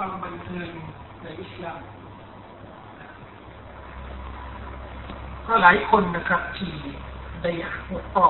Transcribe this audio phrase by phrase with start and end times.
[0.00, 0.70] ความบันเทิง
[1.22, 1.80] ในอิสลาม
[5.46, 6.72] ก็หลายคนนะครับที่
[7.42, 7.50] ได้
[7.88, 8.26] หัวต่อ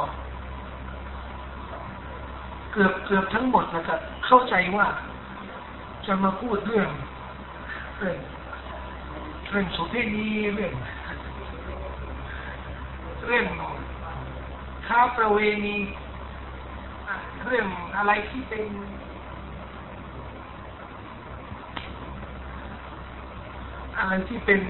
[2.72, 4.86] เกือบเกือบทั้งหมดนะครับ เข้าใจว่า
[6.06, 6.88] จะมาพูดเรื่อง
[7.98, 8.18] เรื่อง
[9.50, 10.72] เรื่องโสเภณีเรื่อง
[13.26, 13.46] เรื่อง
[14.86, 15.76] ค้าประเวณี
[17.46, 17.66] เรื่อง
[17.96, 18.64] อะไรที่เป็น
[23.98, 24.60] อะไรที่เป็น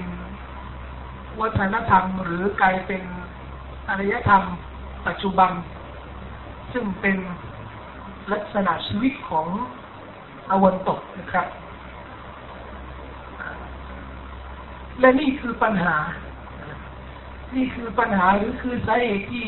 [1.41, 3.01] วัฒนธรรม หรือกลายเป็น
[3.89, 4.43] อารยธรรม
[5.07, 5.51] ปัจจุบัน
[6.71, 7.17] ซึ่งเป็น
[8.31, 9.47] ลักษณะชีวิตของ
[10.49, 11.47] อวันตกนะครับ
[14.99, 15.95] และนี่คือปัญหา
[17.55, 19.45] นี่คือปัญหาหรือคือสาเหตุที่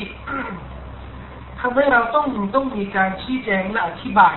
[1.59, 4.35] ทำให้เราต้องต้องมีการชี้แจงและอธิบาย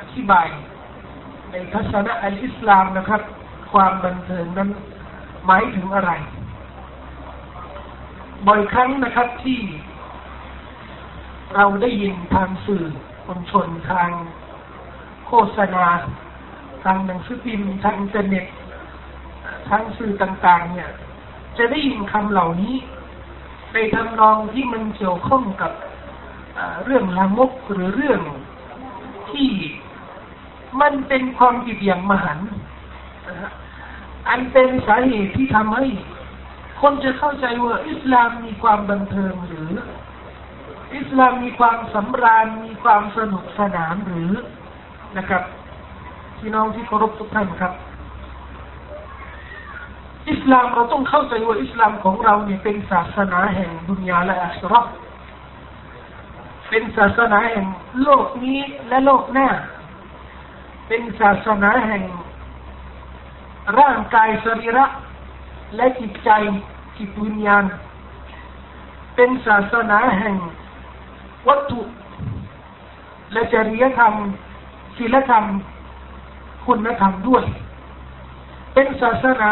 [0.00, 0.46] อธิบาย
[1.50, 3.22] ในทัศนะอัลอิสลามนะครับ
[3.74, 4.70] ความบันเทิงนั้น
[5.46, 6.12] หมายถึงอะไร
[8.46, 9.60] บ่อยครั้งนะครับที่
[11.54, 12.84] เราได้ยินทางสื่อ
[13.26, 14.10] มวลชนทาง
[15.26, 15.86] โฆษณา
[16.84, 18.46] ทางหนังสือพิมพ์ทางอินเทอร์เน็ต
[19.68, 20.90] ทางสื่อต่าง ๆ เนี่ย
[21.58, 22.74] จะได้ยินคำเหล่านี้
[23.72, 25.72] ในทำนองที่มันเกี่ยวข้องกับ
[26.84, 28.20] เรื่องลามกหรือเรื่อง
[29.30, 29.50] ที่
[30.80, 32.48] มันเป็นความผิดอย่างมหันต์
[34.28, 35.86] อันเป็นสาเหตุที่ทำให้
[36.80, 39.70] คนจะเข้าใจว่าอิสลามมีความบันเทิงหรือ
[40.96, 44.32] อิสลามมีความสำราญมีความสนุกสนานหรือ
[45.18, 45.42] นะครับ
[46.38, 47.72] พี่น้องที่เคารพทุกท่านครับ
[50.30, 54.80] อิสลามเราต้องเข้าใจว่าอิสลามของเราเนี่ยเป็นศาสนาแห่งดุนยาและอัชรอ
[56.68, 57.66] เป็นศาสนาแห่ง
[58.02, 59.48] โลกนี้และโลกหน้า
[60.88, 62.02] เป็นศาสนาแห่ง
[63.78, 64.84] ร่างกายสรีระ
[65.76, 66.30] และจิตใจ
[66.96, 67.64] จิตวิญญาณ
[69.16, 70.36] เป็นศาสนาแห่ง
[71.48, 71.80] วัตถุ
[73.32, 74.14] และจริยธรรม
[74.96, 75.44] ศีลธรรม
[76.66, 77.44] คุณธรรมด้วย
[78.74, 79.50] เป็นศาสนา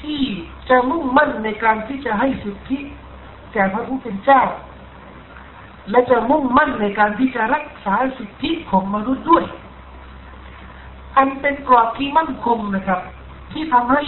[0.00, 0.20] ที่
[0.68, 2.78] จะมุ่งมั่นในการที่จะให้สิทธิ
[3.52, 4.42] แก่พระผู้เป็นเจ้า
[5.90, 9.44] และจะมุ่งมั่นในการที่จะรักษาสิทธิของมนุษย์ด้วย
[11.16, 13.00] อันเป็นกรอบที่มั่นคงนะครับ
[13.52, 14.02] ที่ทำให้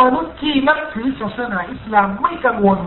[0.00, 2.80] มนุษย์ที่นับถือศาสนาอิสลามไม่กังวล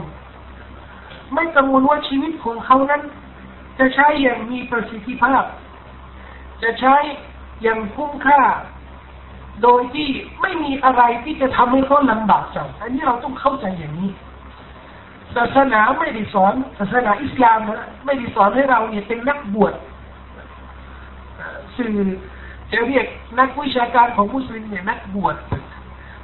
[1.34, 3.02] ไม่กังวลว่าชีวิตของเขานั้น
[3.80, 5.44] จะใช้อย่างมีประสิทธิภาพ
[6.64, 6.96] จะใช้
[7.62, 8.42] อย่างคุ้มค่า
[9.64, 10.08] โดยที่
[10.42, 14.12] ไม่มีอะไรที่จะทำให้เขาลำบากใจอันนี้เราต้องเข้าใจอย่างนี้
[15.36, 19.74] ศาสนาไม่ได้สอน ศาสนาอิสลามนะไม่ได้สอนให้เราเนี่ยเป็นนักบวช
[21.78, 21.96] สื่อ
[22.72, 23.06] จะเรียก
[23.40, 25.36] นักวิชาการของมุสลิมเนี่ยนักบวช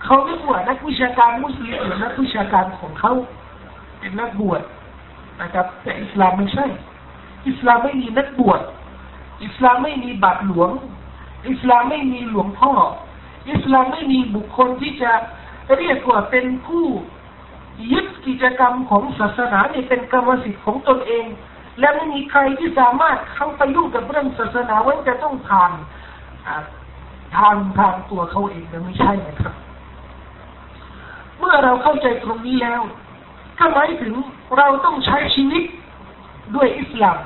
[0.04, 3.14] เขาเรียกว่านักวิชาการมุสลิมหรือนักวิชาการของเขา
[4.00, 4.62] เป็นนักบวช
[5.42, 6.66] นะครับ แต่อิสลามไม่ใช่
[7.48, 8.62] อิสลามไม่มีนักบวช
[9.44, 10.70] อิสลามไม่มีบาทหลวง
[11.50, 12.72] อิสลามไม่มีหลวงพ่อ
[13.52, 15.12] อิสลามไม่มีบุคคลที่จะ
[15.78, 16.86] เรียกว่าเป็นผู้
[17.92, 21.26] ยึดกิจกรรมของศาสนาเนี่ยเป็นกรรมสิทธิ์ของตนเอง
[21.80, 25.72] และไม่มีใครที่สามารถเข้าไปยุ่งกับเรื่องศาสนาไว้จะต้องทาน
[26.46, 29.54] ทางทางตัวเขาเองนะไม่ใช่นะครับ
[31.40, 32.82] เมื่อเราเข้าใจตรงนี้แล้ว
[33.60, 34.14] ก็หมายถึง
[34.58, 35.64] เราต้องใช้ชีวิต
[36.56, 37.20] ด้วยอิสลาม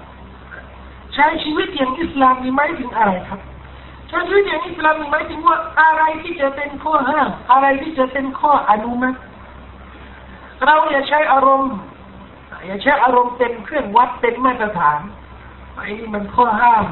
[1.15, 3.39] ใช้ชีวิตอย่างอิสลามนี่หมายถึงอะไรครับ
[4.09, 9.17] ใช้ชีวิตอย่างอิสลามหมายถึงว่าอะไรที่จะเป็นข้อห้ามอะไรที่จะเป็นข้ออนุมัติ
[10.65, 11.73] เราอย่าใช้อารมณ์
[12.67, 14.99] อย่าใช้อารมณ์เป็นเครื่องวัดเป็นมาตรฐาน
[15.75, 16.85] ไอ้นี่มันข้อห้าม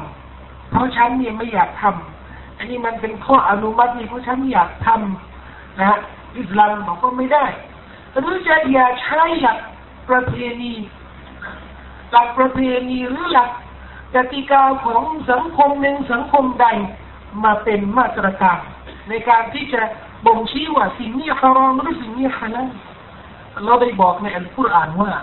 [0.70, 2.17] เพราะฉันเนี่ยไม่อยากทำ
[2.57, 5.97] อันนี้มันเป็นข้ออนุมัตินี่เพราะฉันอยากทำนะ
[6.39, 7.45] อิสลามบอกก็ไม่ได้
[8.19, 9.59] หรือจะอย่าใช้หลัก
[10.09, 10.73] ประเพณี
[12.11, 13.49] หลักประเพณีหรือหลัก
[14.15, 16.67] กติกาของสังคมหนึ่งสังคมใด
[17.43, 18.59] มาเป็นมาตรการ
[19.09, 19.81] ในการที่จะ
[20.25, 22.67] บ่งชี้ว่าสิ่งนี้ฮารอมหรือสิ่งนี้ฮาลาล
[23.63, 25.13] เราได้บอกในอัลกุรอานว่า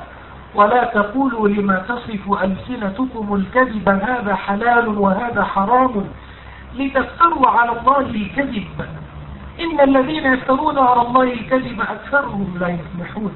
[0.54, 5.94] ولا تقولوا لما تصف ألسنتكم الكذب هذا حلال وهذا حرام
[6.78, 8.66] لتفتروا على الله الكذب
[9.64, 13.32] إن الذين يفترون على الله الكذب أكثرهم لا يفلحون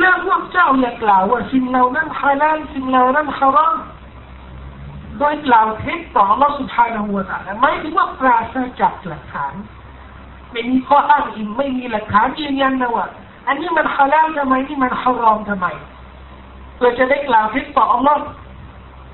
[0.00, 3.76] แล้วพวกเจ้าอย่ากล่าวว่าสิ่งเหล่านั้นฮาลาลสิ่งเหล่านั้นฮารอม
[5.18, 9.54] โดยกล่าวเท็จต่อ Allah سبحانه และ تعالى ไม่ถึงว่าปราศจากหลักฐาน
[10.52, 13.06] ไม่มีข้ออ้างอิงไม่มีหลักฐานยืนยันนะว่า
[13.46, 15.66] อันนี้มันฮาลาลทำไมนี่มันฮารอมทำไม
[16.76, 18.16] เพื่อจะได้กล่าวเท็จต่อ Allah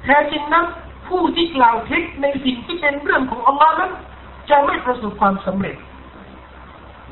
[0.04, 0.66] แท้จริงนั้น
[1.11, 3.91] ผู้ที่กล่าวเท็จในสิ่งที่เป็นเรื่องของ Allah นั้น
[4.49, 5.75] จะไม่ประสบความสำเร็จ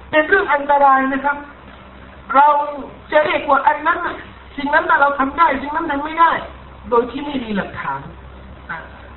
[0.09, 1.37] เป็นเรื่องอันตรายนะครับ
[2.35, 2.47] เรา
[3.11, 3.99] จะเรียกว่าอันนั้น
[4.57, 6.31] สิ่งนั้นเราทำได้ สิ่งนั้นทำไม่ได้
[6.89, 8.01] โดยที่ไม่มีหลักฐาน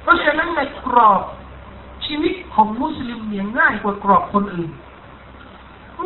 [0.03, 1.23] เพราะฉะนั้นในกรอบ
[2.07, 4.71] ชีวิตของมุสลิมเนี่ยง่ายกว่ากรอบคนอื่น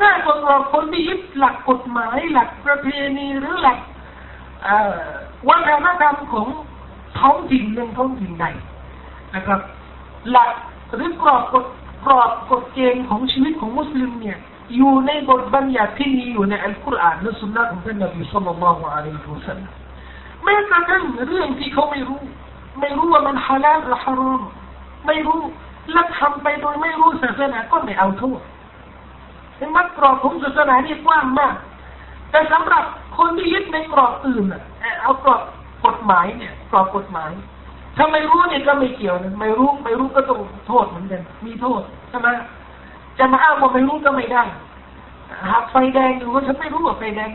[0.02, 2.86] ง่ายกว่ากรอบคนที่ยึดหลักกฎหมาย หลักประเพ
[3.16, 3.78] ณีหรือหลัก
[5.48, 6.46] วัฒนธรรมของ
[7.18, 8.46] ท้องถิ่นหนึ่งท้องถิ่นใด
[9.34, 9.60] นะครับ
[10.30, 10.50] หลัก
[10.94, 11.66] หรือกรอบกฎ
[12.06, 14.38] กรอบกฎเกณฑ์ของชีวิตของมุสลิมเนี่ย
[14.76, 19.70] อยู่ในบทบัญญัติที่มีอยู่ในอัลกุรอานและสุนนะของท่านนบีสุลต่านละฮ์อะลัยฮิวสัลลัม
[20.44, 22.20] แม้กระทั่งเรื่องที่เขาไม่รู้
[22.80, 24.42] ไม่รู้ว่ามันฮาลาลหรือฮารอม
[25.06, 25.40] ไม่รู้
[25.92, 28.40] และทำไปโดยไม่รู้ศาสนาก็ไม่เอาโทษ
[29.56, 31.54] เห็นไหมกรอบของศาสนานี่กว้างมาก
[32.30, 32.84] แต่สำหรับ
[33.18, 34.62] คนที่ยึดในกรอบอื่นอะ
[35.02, 35.42] เอากรอบ
[35.84, 37.30] กฎหมายเนี่ยกรอบกฎหมาย
[37.96, 41.80] ถ้าไม่รู้เนี่ยก็ไม่เกี่ยวนะไม่รู้ไม่รู้ก็ต้องโทษเหมือนกัน มีโทษ
[42.10, 42.28] ใช่ไหม
[43.18, 44.42] จะมาอ้างว่าไม่รู้ก็ไม่ได้
[45.50, 47.30] หากไฟแดงอยู่ก็ฉันไม่รู้ว่าไฟแดง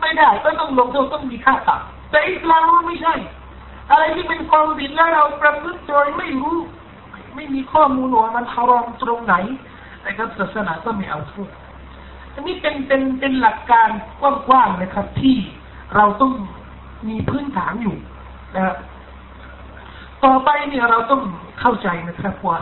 [0.00, 1.80] ไม่ได้ก็ต้องลงโทษต้องมีค่าปรับ
[2.10, 3.14] แต่อิสลามไม่ใช่
[3.90, 6.56] อะไรที่เป็นความผิดแล้วเราประพฤติโดยไม่รู้
[7.34, 9.34] ไม่มีข้อมูลว่ามันฮารอมตรงไหน
[10.02, 11.50] แต่ก็ศาสนาก็ไม่เอาโทษ
[12.34, 13.88] อันนี้เป็นเป็นเป็นหลักการ
[14.20, 15.36] กว้างๆนะครับ ที่
[15.96, 16.32] เราต้อง
[17.08, 17.96] มีพื้นฐานอยู่
[18.54, 18.76] นะครับ
[20.24, 21.22] ต่อไปเนี่ยเราต้อง
[21.60, 22.58] เข้าใจนะครับว่า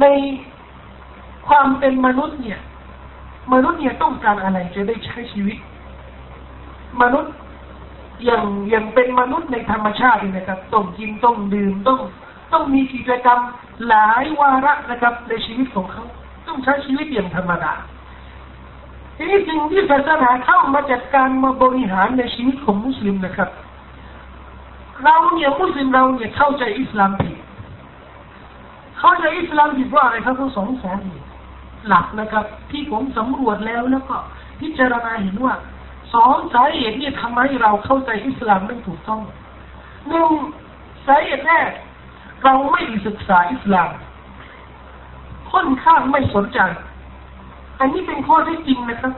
[0.00, 0.04] ใน
[1.48, 2.60] ความเป็นมนุษย์เนี่ย
[3.52, 5.58] มนุษย์เนี่ยต้องการอะไรจะได้ใช้ชีวิต
[7.02, 7.32] มนุษย์
[8.24, 12.00] อย่างอย่างเป็นมนุษย์ในธรรมชาตินะครับต้องกินต้องดื่มต้อง
[12.52, 13.40] ต้องมีกิจกรรม
[13.88, 16.04] หลายวาระนะครับในชีวิตของเขา
[16.46, 17.72] ต้องใช้ชีวิตอย่างธรรมดา
[19.16, 23.50] ทีนี้สิ่งที่ศาสนาเข้ามาจัดการมาบริหารในชีวิตของมุสลิมนะครับ
[25.04, 27.36] เราเนี่ยมุสลิมเราเนี่ยเข้าใจอิสลามผิด
[29.00, 31.26] เข้าใจอิสลามผิดว่าอะไรครับทั้งสองสาเหตุ
[31.88, 34.16] หลักนะครับ ที่ผมสำรวจแล้วแล้วก็
[34.60, 35.54] พิจารณาเห็นว่า
[36.14, 39.20] สองสาเหตุนี่ทำให้เราเข้าใจอิสลามไม่ถูกต้อง
[40.08, 40.30] หนึ่ง
[41.06, 41.70] สาเหตุแรก
[42.44, 43.90] เราไม่ได้ศึกษาอิสลาม
[45.52, 46.60] ค่อนข้างไม่สนใจ
[47.80, 49.12] อันนี้เป็นข้อที่จริงนะครับ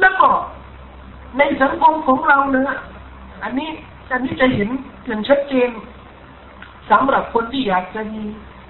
[0.00, 0.28] แล้วก็
[1.38, 2.78] ในสังคมของเราเนะ
[3.42, 3.70] อันนี้
[4.12, 4.68] อันนี้จะเห็น
[5.06, 5.70] อย่างชัดเจน
[6.90, 8.22] สำหรับคนที่อยากจะมี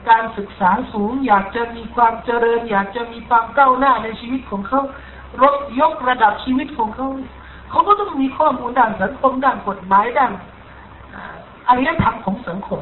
[0.09, 4.81] การศึกษาสูง อยากจะมีความเจริญ อยากจะมีความก้าวหน้าในชีวิตของเขา
[5.43, 7.09] ลดยกระดับชีวิตของเขา
[7.71, 10.33] เขาก็ต้องมีข้อมูลด้านสังคมด้านกฎหมายด้าน
[11.69, 12.81] อารยธรรมของสังคม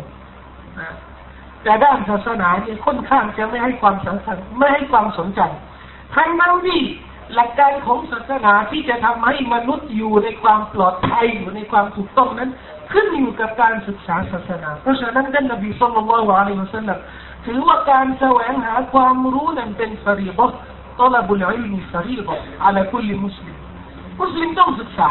[1.62, 5.40] แต่ด้านศาสนาเนี่ยค่อนข้างจะไม่ให้ความสำคัญไม่ให้ความสนใจ
[6.14, 6.80] ทั้งนั้นที่
[7.34, 12.50] หลักการของศาสนาที่จะทำให้มนุษย์อยู่ในความปลอดภัยอยู่ในความถูกต้องนั้น
[12.92, 16.98] ขึ้นอยู่กับการศึกษาศาสนา เพราะฉะนั้นท่านนบีสุลต่านละฮ์อะลัยฮิวสัลลัม
[17.46, 20.52] ถือว่าการแสวงหาความรู้นั้นเป็นฟรีบะ
[21.00, 22.34] ตลบุลอิลมีฟรีบะ
[22.64, 23.56] อาลคุลิมุสลิม
[24.20, 25.10] มุสลิมต้องศึกษา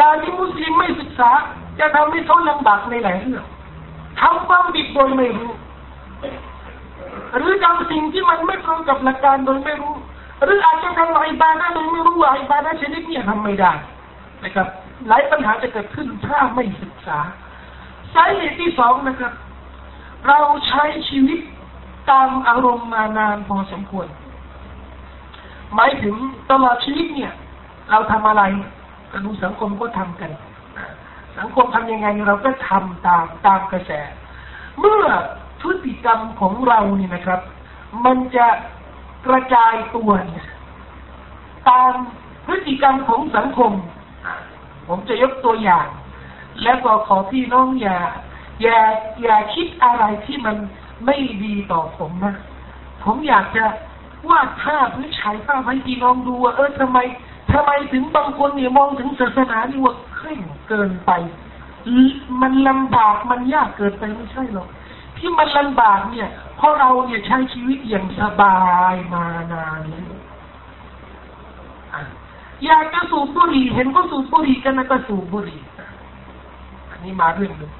[0.00, 1.30] การที่มุสลิมไม่ศึกษา
[1.78, 3.44] จะทำให้เขาลำบากในหลายเรื่อง
[4.20, 5.50] ทำความผิดโดยไม่รู้
[7.36, 9.94] หรือทำสิ่งที่มันไม่ตรงกับหลักการโดยไม่รู้
[10.44, 13.72] หรืออาจจะทำอิบาดะโดยไม่รู้ว่าอิบาดะชนิดนี้ทำไม่ได้
[14.44, 14.68] นะครับ
[15.08, 17.18] หลายปัญหาจะเกิดขึ้นถ้าไม่ศึกษา
[18.14, 19.32] สาเหตุที่สองนะครับ
[20.28, 20.38] เรา
[20.68, 21.38] ใช้ชีวิต
[22.10, 24.08] ตามอารมณ์มานานพอสมควร
[25.74, 26.14] หมายถึง
[26.50, 27.32] ตลอดชีวิตเนี่ย
[27.90, 28.42] เราทำอะไร
[29.12, 30.30] กดูสังคมก็ทำกัน
[31.38, 33.90] สังคมทำยังไงเราก็ทำตามตามกระแส
[34.78, 35.04] เมื่อ
[35.62, 37.40] พฤติกรรมของเราเนี่ยนะครับ
[38.04, 38.46] มันจะ
[39.26, 40.10] กระจายตัว
[41.68, 41.92] ตาม
[42.46, 43.72] พฤติกรรมของสังคม
[44.88, 45.86] ผมจะยกตัวอย่าง
[46.62, 47.98] แล้วก็ขอพี่น้องอย่า
[48.62, 48.78] อย่า
[49.22, 50.56] อย่าคิดอะไรที่มัน
[51.06, 52.34] ไม่ดีต่อผมนะ
[53.04, 53.64] ผมอยากจะ
[54.28, 56.98] วาดภาพหรือฉายภาพให้พี่น้องดูว่าเออทำไม
[57.52, 61.10] ทำไมถึงบางคนเนี่ยมองถึงศาสนานี่ว่าเคร่งเกินไป
[62.42, 64.68] มันลำบากมันยากเกินไปไม่ใช่หรอก
[65.18, 68.56] ที่มันลำบากเนี่ย เพราะเราเนี่ยใช้ชีวิตอย่างสบา
[68.92, 69.80] ยมานาน
[72.64, 75.60] อยากจะสูบบุหรี่เห็นก็สูบบุหรี่กันนะก็สูบบุหรี่
[76.90, 77.72] อันนี้มาเรื่องหนึ่ง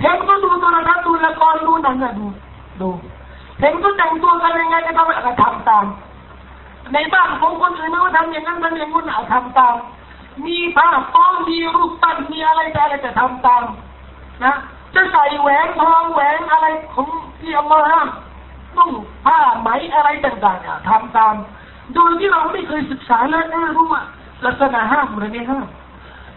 [0.00, 2.26] เห็นก็ดูโทรทัศน์ดูละครดูหนังอะดู
[2.80, 2.90] ดู
[3.60, 5.86] เห็นก็แต่งตัวกันยังไงก็ทำอะไรทำตาม
[6.92, 9.76] ในบ้านของคนอื่นว่าทำอย่างนั้นทำอย่างนู้นเอาทำตาม
[10.46, 13.64] มีผ้าป้องมีรูปปั้นมีอะไรแต่อะไรจะทำตาม
[14.44, 14.54] นะ
[14.94, 17.06] จะใส่แหวนทองแหวนอะไรของ
[17.40, 18.08] ที่เอามาห้าม
[18.76, 18.90] ต้อง
[19.24, 21.34] ผ้าไหมอะไรต่างๆทำตาม
[21.94, 24.02] โดยที่เราไม่เคยศึกษาและไม่รู้ว่า
[24.46, 25.66] ลักษณะห้ามหรือไม่ห้าม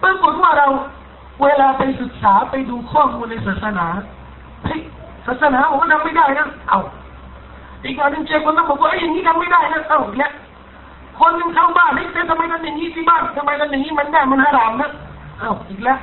[0.02, 0.68] ปรากฏว่าเรา
[1.44, 3.88] เวลาไปศึกษาไปดูข้อมูลในศาสนา
[4.64, 4.80] เฮ้ย
[5.28, 6.80] ศาสนาบอกว่าทำไม่ได้นะเอา
[7.84, 10.32] อีกอันหนึ่งเจอคนต้องบอกว่าไอ้อย่างนี้ทำไม่ได้นะเอาเนี่ย
[11.20, 14.92] คนหนึ่งเข้าบ้านเฮ้ยแต่ทำไมทำอย่างนี้ที่บ้านทำไมทำอย่างนี้มันได้มันฮารามนะ
[15.40, 16.00] เอาอีกแล้ว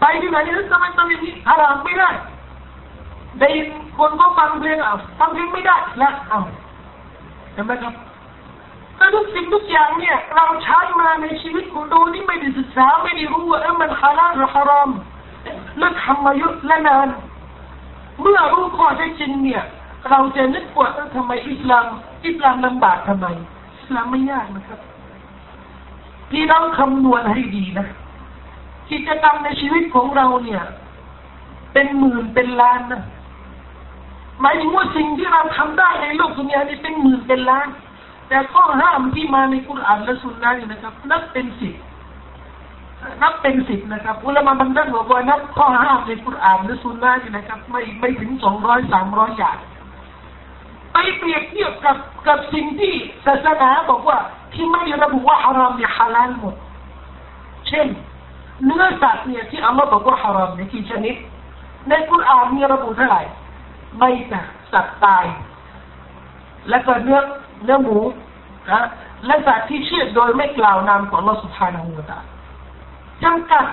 [0.00, 0.38] ไปที่ไหน
[0.70, 2.10] ทำไมทำอย่างนี้ฮารามไม่ได้
[3.38, 6.40] ได้ยินคนก็ฟังเพลงอะฟังเพลงไม่ได้แล้วเอา
[7.52, 7.94] เห็นไหมครับ
[8.96, 14.90] แต่ทุกสิ่งทุกอย่างเนี่ยเราใช้มาในชีวิตของเราที่ไม่ได้ศึกษาไม่ได้รู้ว่ามันฮาลาลหรือฮารอม
[15.78, 17.08] แล้วทำมาเยอะและนาน
[18.20, 19.62] เมื่อรู้ข้อเท็จจริงเนี่ย
[20.10, 21.86] เราจะนึกว่าทำไมอิสลาม
[22.26, 23.26] อิสลามลำบากทำไม
[23.76, 24.80] อิสลามไม่ยากนะครับ
[26.30, 27.86] พี่ต้องคำนวณให้ดีนะ
[28.90, 30.62] กิจกรรมในชีวิตของเราเนี่ย
[31.72, 33.02] เป็นหมื่นเป็นล้านนะ
[34.40, 37.68] หมายถึงว่าสิ่งที่เราทำได้ในโลกดุนยานี้เป็นหมื่นเป็นล้าน
[38.28, 41.74] แต่ข้อห้ามที่มาในกุรอานและสุนนะนี่นะครับ นับเป็นสิบ
[43.22, 49.58] นับเป็นสิบนะครับอุลามะบางท่านบอกว่านับข้อห้ามในกุรอานและสุนนะนี่นะครับ ไม่ไม่ถึงสองร้อยสามร้อยอย่าง
[50.92, 52.92] ไปเปรียบเทียบกับกับสิ่งที่
[53.26, 54.18] ศาสนาบอกว่า
[54.54, 56.54] ที่ไม่ระบุว่าฮารามเนี่ยฮาลาลหมด
[57.68, 57.86] เช่น
[58.64, 61.14] เนื้อสัตว์เนี่ยที่อัลลอฮ์บอกว่าฮารามเนี่ยกี่ชนิด
[61.88, 63.22] ในกุรอานมีระบุเท่าไหร่
[63.98, 65.24] ไม่แต่สัตว์ตาย
[66.68, 67.20] และก็เนื้อ
[67.64, 67.98] เนื้อหมู
[68.70, 68.86] นะ
[69.26, 72.18] และสัตว์ที่เชื่อโดยไม่กล่าวนามของลอสุภานาหูตา
[73.24, 73.66] จำกัด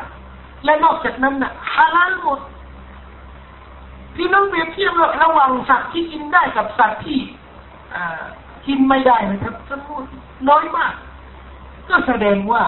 [0.65, 2.39] และนอกจากนั้นนะฮาลาลหมด
[4.15, 7.19] พี่น้องเปรียบเทียบระหว่างสัตว์ที่กินได้กับสัตว์ที่
[8.67, 10.03] กินไม่ได้นะครับจำนวน
[10.49, 10.93] น้อยมาก
[11.89, 12.61] ก็แสดงว่า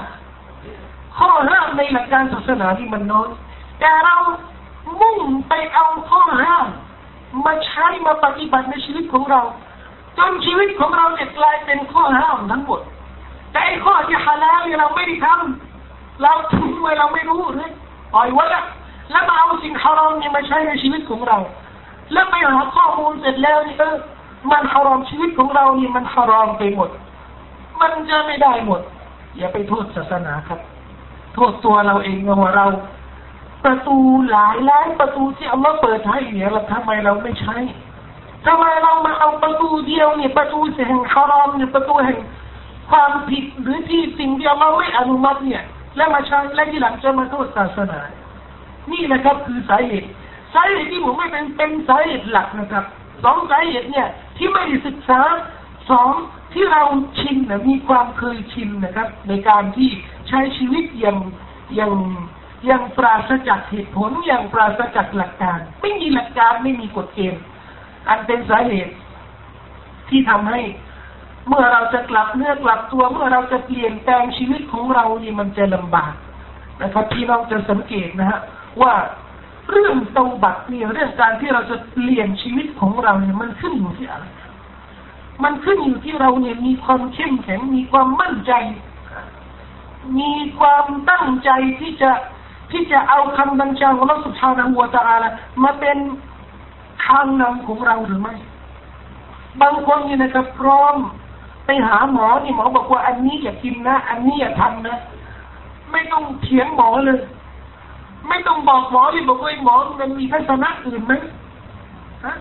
[1.17, 3.29] ข้อห้ามในหลักการศาสนาที่มันน้อย
[3.79, 4.15] แต่เรา
[5.01, 5.19] มุ่ง
[5.49, 6.65] ไปเอาข้อห้าม
[7.45, 9.41] มาใช้มาปฏิบัติในชีวิตของเรา
[10.17, 12.81] จนชีวิตของเราเนี่ยกลายเป็นข้อห้ามทั้งหมด
[13.51, 17.71] แต่ไอ้ข้อที่ฮาลาลเนี่ยเราไม่ได้ทำเราทิ้งไว้เราไม่รู้เลย
[18.13, 18.65] ปล่อยไว้ล้ว
[19.11, 21.37] แล้วมาเอาสิ่งฮารอมเนี่ยมาใช้ในชีวิตของเรา
[22.13, 23.95] แล้วไปหาข้อมูลเสร็จแล้วนี่เออ
[24.51, 26.89] มันฮารอมชีวิตของเรานี่มันฮารอมไปหมด
[27.81, 28.81] มันจะไม่ได้หมด
[29.37, 30.59] อย่าไปโทษศาสนาครับ
[31.37, 32.65] โทษตัวเราเองว่าเรา
[33.65, 33.97] ประตู
[34.31, 37.57] หลายล้านประตูที่อัลลอฮ์เปิดให้เนี่ยเราทำไมเราไม่ใช้
[38.45, 42.19] ทำไมเรามาเอาประตูเดียวเนี่ยประตูแห่งฮารอมเนี่ยประตูแห่ง
[42.91, 45.63] ความผิดหรือที่สิ่งที่เราไม่อนุมัติเนี่ย
[45.95, 47.99] แล้วมาใช้และที่หลังจะมาโทษศาสนา
[48.91, 50.07] นี่นะครับคือสาเหตุ
[50.53, 52.83] สาเหตุที่ผมไม่เป็นเป็นสาเหตุหลักนะครับ
[53.23, 55.19] สองสาเหตุเนี่ยที่ไม่ได้ศึกษา
[55.89, 56.09] สอง
[56.53, 56.83] ที่เรา
[57.19, 59.89] ชินนะมีความเคยชินนะครับ ในการที่
[60.29, 61.17] ใช้ชีวิตอย่าง
[61.75, 61.93] อย่าง
[62.65, 67.43] อย่างปราศจากเหตุผลอย่างปราศจากหลักการ ไม่มีหลักการไม่มีกฎเกณฑ์
[68.09, 68.93] อันเป็นสาเหตุ
[70.09, 70.61] ที่ทำให้
[71.47, 76.13] เมื่อเราจะกลับเนื้อกลับตัว เมื่อเราจะเปลี่ยนแปลงชีวิตของเรานี่มันจะลำบาก
[76.81, 78.39] นะครับพี่น้องจะสังเกตนะฮะ
[78.81, 78.93] ว่า
[79.71, 84.25] เรื่องเตาบัตเนี่ยเรื่องการที่เราจะเปลี่ยนชีวิตของเราเนี่ยมันขึ้นอยู่ที่อะไร
[85.43, 88.51] มันขึ้นอยู่ที่เราเนี่ยมีความเข้มแข็งมีความมั่นใจ
[90.17, 91.49] มีความตั้งใจ
[91.79, 92.11] ที่จะ
[92.71, 95.31] ที่จะเอาคำบัญชาของเราสุภาพนัวตาละ
[95.63, 95.97] มาเป็น
[97.05, 98.35] ทางนำของเราหรือไม่
[99.61, 100.95] บางคนนี่นะครับพร้อม
[101.65, 104.97] ไปหาหมอนี่หมอบอกว่าอันนี้อย่ากินนะ อันนี้อย่าทำนะ
[105.91, 107.19] ไม่ต้องเถียงหมอเลย
[108.29, 111.13] ไม่ต้องบอกหมอที่บอกว่าหมอมันมีทัศนะอื่นไหม
[112.25, 112.35] ฮะ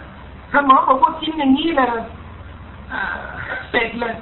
[0.52, 2.04] ถ้าหมอบอกว่ากินอย่างนี้เลย
[3.70, 4.14] เสร็จเลย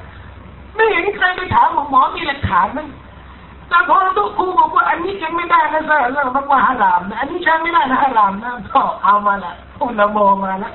[0.74, 2.80] ไม่เห็นใครไปถามหมอมีหลักฐานไหม
[3.68, 10.72] แต่พอทุกครูบอกว่าอันนี้ยังไม่ได้นะเรื่องมันว่าฮารามนะอันนี้ใช้ไม่ได้นะฮารามนะก็เอามาละอุลามอมาละ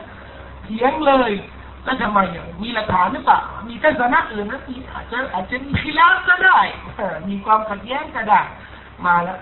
[0.64, 1.32] เถียงเลย
[1.84, 2.20] แล้วทำไม
[2.62, 4.62] มีหลักฐานหรือเปล่ามีทัศนะอื่นนะ
[4.94, 6.60] อาจจะอาจจะมีขีลาก็ได้
[7.28, 8.42] มีความขัดแย้งก็ได้
[9.06, 9.40] มาแล้ว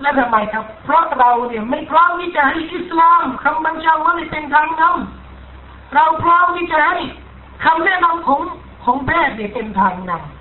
[0.00, 6.98] แล้วทำไมครับ เพราะเราเนี่ยไม่พร้อมที่จะให้อิสลามคำบัญชาว่าเป็นทางนำเราพร้อมที่จะให้
[7.64, 8.40] คำแนะนำของ
[8.84, 10.39] ของแพทย์เนี่ยเป็นทางนำ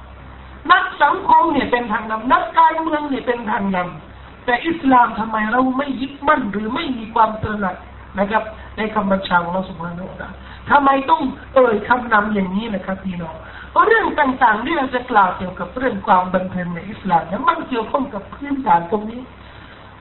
[0.72, 7.76] นักสังคมเนี่ยเป็นทางนำนักการเมืองเนี่ยเป็นทางนำแต่อิสลามทำไมเราไม่ยึดมั่นหรือไม่มีความตระหนัก
[8.20, 8.44] นะครับ
[8.78, 10.30] ในคำบัญชาของเราสุภาพนุตา
[10.70, 11.22] ทำไมต้อง
[11.56, 13.36] เอ่ยคำนำอย่างนี้นะครับพี่น้อง
[13.72, 19.22] เพราะเรื่องต่างๆที่เราจะกล่าวเกี่ยวกับเรื่องความบันเทิงในอิสลามนั้นมันเกี่ยวข้องกับพื้นฐานตรงนี้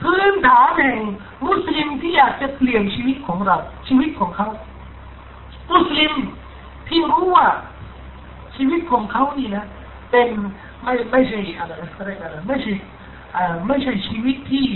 [0.02, 0.98] พื้นฐานแห่ง
[1.46, 3.56] มุสลิมที่อยากจะเปลี่ยนชีวิตของเรา
[3.88, 4.48] ชีวิตของเขา
[5.72, 6.12] มุสลิม
[6.88, 7.46] ที่รู้ว่า
[8.56, 9.64] ชีวิตของเขานี่นะ
[10.10, 10.28] เป็น
[10.82, 12.72] ไม่ไม่ใช่อะไรอะไรอะไรไม่ใช่
[13.66, 14.66] ไม่ใช่ชีวิตที่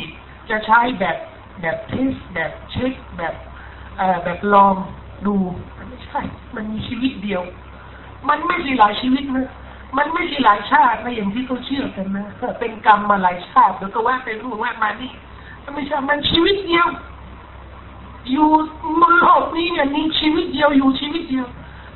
[0.50, 1.16] จะใช้แบบ
[1.60, 3.34] แบบเทสแบบเช็คแบบ
[4.24, 4.74] แบบลอง
[5.26, 5.36] ดู
[5.88, 6.20] ไม่ใช่
[6.54, 7.42] มันมีชีวิตเดียว
[8.28, 9.48] มันไม่ใช่หลายชีวิตนะ
[9.98, 12.26] มันไม่ใช่หลายชาตินะอย่างที่เขาเชื่อกันนะ
[12.60, 15.12] เป็นกรรมมาหลายชาติแล้วก็ว่าไปรู้ว่ามานี่
[15.74, 16.86] ไม่ใช่มันชีวิตเดียว
[18.30, 18.48] อยู่
[19.00, 21.46] บนโลกนี้เนี่ยมีชีวิตเดียวอยู่ชีวิตเดียว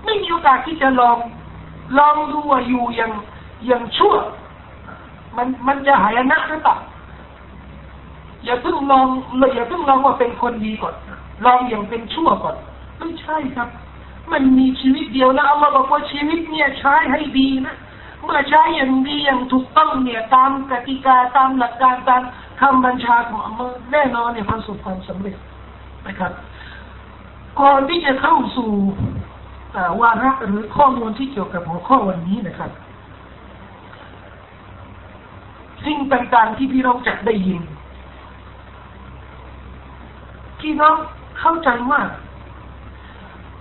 [0.04, 1.16] ไม่มีโอกาสที่จะลอง
[1.98, 3.12] ลองดูว่าอยู่อย่าง
[3.66, 4.14] อย่างชั่ว
[5.36, 6.76] มันมันจะหายนะหรือเปล่า
[8.44, 9.06] อย่าเพิ่งลอง
[9.38, 10.94] เลยอย่าเพิ่งลองว่าเป็นคนดีก่อน
[11.46, 12.56] ลองอย่างเป็นชั่วก่อน
[12.98, 13.68] ไม่ใช่ครับ
[14.32, 17.76] มันมีชีวิตเดียวแล้วอัลลอฮ์บอกว่าชีวิตเนี่ยใช้ให้ดีนะ
[18.24, 22.22] เมื่อใช้อย่างดีอย่างถูกต้องเนี่ยตามกติกาตามหลักการตาม
[22.60, 25.36] คำบัญชาของอัลลอฮ์แน่นอนเนี่ยประสบความสำเร็จ
[26.06, 26.32] นะครับ
[27.60, 28.70] ก่อนที่จะเข้าสู่
[30.00, 32.70] วาระหรือข้อมูลที่เกี่ยวกับหัวข้อวันนี้นะครับ
[35.84, 37.62] สิ่งต่างๆที่พี่น้องจะได้ยิน
[40.60, 40.96] พี่น้อง
[41.40, 42.00] เข้าใจว่า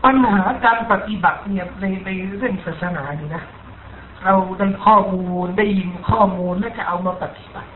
[0.03, 3.43] ปัญหาการปฏิบัติเนี่ยในในเรื่องศาสนานี่นะ
[4.23, 7.69] เราได้ข้อมูลได้ยินข้อมูลแล้วจะเอามาปฏิบัติ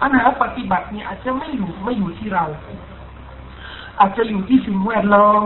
[0.00, 2.44] ปัญหาปฏิบัติเนี่ยอาจจะไม่อยู่ไม่อยู่ที่เรา
[4.00, 5.42] อาจจะอยู่ที่สิ่งแวดล้อม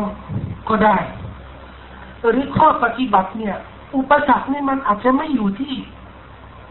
[0.68, 0.96] ก็ได้
[2.30, 3.56] หรือข้อปฏิบัติเนี่ย
[3.96, 5.74] อุปสรรคนี่มันอาจจะไม่อยู่ที่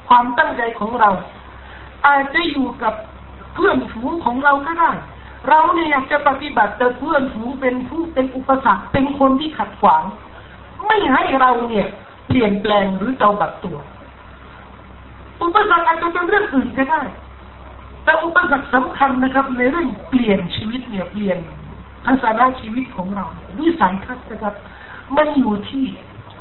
[0.08, 1.10] ความตั้งใจของเรา
[2.08, 2.93] อาจจะอยู่กับ
[3.53, 4.91] เพื่อนฝูงของเราก็ได้
[5.50, 10.03] เราเนี่ยอยากจะปฏิบัติแต่เพื่อนฝูงเป็นผู้เป็นอุปสรรคเป็นคนที่ขัดขวาง
[10.88, 11.88] ไม่ให้เราเนี่ย
[12.27, 13.77] เปลี่ยนแปลงหรือเตาบัดตัว
[15.41, 17.01] อุปสรรคอาจจะเป็นเรื่องอื่นก็ได้
[18.03, 21.38] แต่อุปสรรคสำคัญนะครับ ในเรื่องเปลี่ยนชีวิตเนี่ยเปลี่ยน
[22.05, 23.25] ทัศนชีวิตของเรา
[23.60, 24.55] วิสัยทัศน์นะครับ
[25.17, 25.85] มันอยู่ที่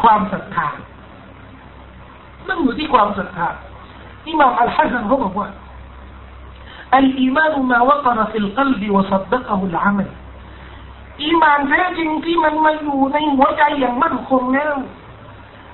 [0.01, 0.67] ความศรัทธา
[2.47, 3.47] มันอยู่ที่ความศรัทธา
[4.27, 5.49] อิหม่ามอัลฮัสซันเขาบอกว่า
[6.99, 10.09] الإيمان ما وقر في القلب وصدقه العمل
[11.23, 14.73] อีมานแท้จริงที่มันมาอยู่ในหัวใจอย่างมั่นคงแล้ว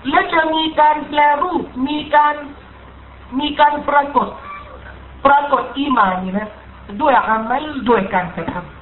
[0.10, 2.36] และจะมีการแปลรูป มีการ
[3.40, 4.28] มีการปรากฏ
[5.26, 6.50] ปรากฏอีมานนี่นะ
[7.02, 8.75] ด้วยอามัลด้วยการกระทำ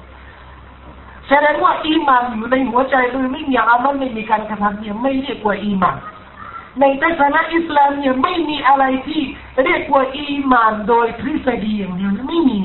[1.29, 5.97] แสดงว่าอีมานอยู่ในหัวใจโดยไม่มีอามัลไม่มีการกระทำเนี่ยไม่เรียกว่าอีมาน
[6.79, 9.21] ในทัศนะอิสลามเนี่ยไม่มีอะไรที่
[9.63, 12.59] เรียกว่าอีมานโดยทฤษฎีอย่างเดียวไม่มี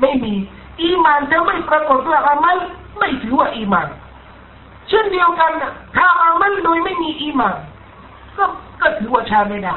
[0.00, 0.34] ไม่มี
[0.82, 2.58] อีมานจะไม่ปรากฏด้วยอามัล
[2.98, 3.88] ไม่ถือว่าอีมาน
[4.88, 7.56] เช่นเดียวกันนะถ้าอามัลโดยไม่มีอีมาน
[8.36, 8.44] ก็
[8.80, 9.74] ก็ถือว่าชาไม่ได้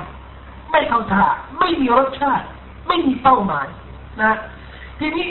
[0.71, 1.25] ไม่เข้าท่า
[1.59, 2.45] ไม่มีรสชาติ
[2.87, 3.67] ไม่มีเป้าหมาย
[4.21, 4.33] นะ
[4.99, 5.27] ทีนี้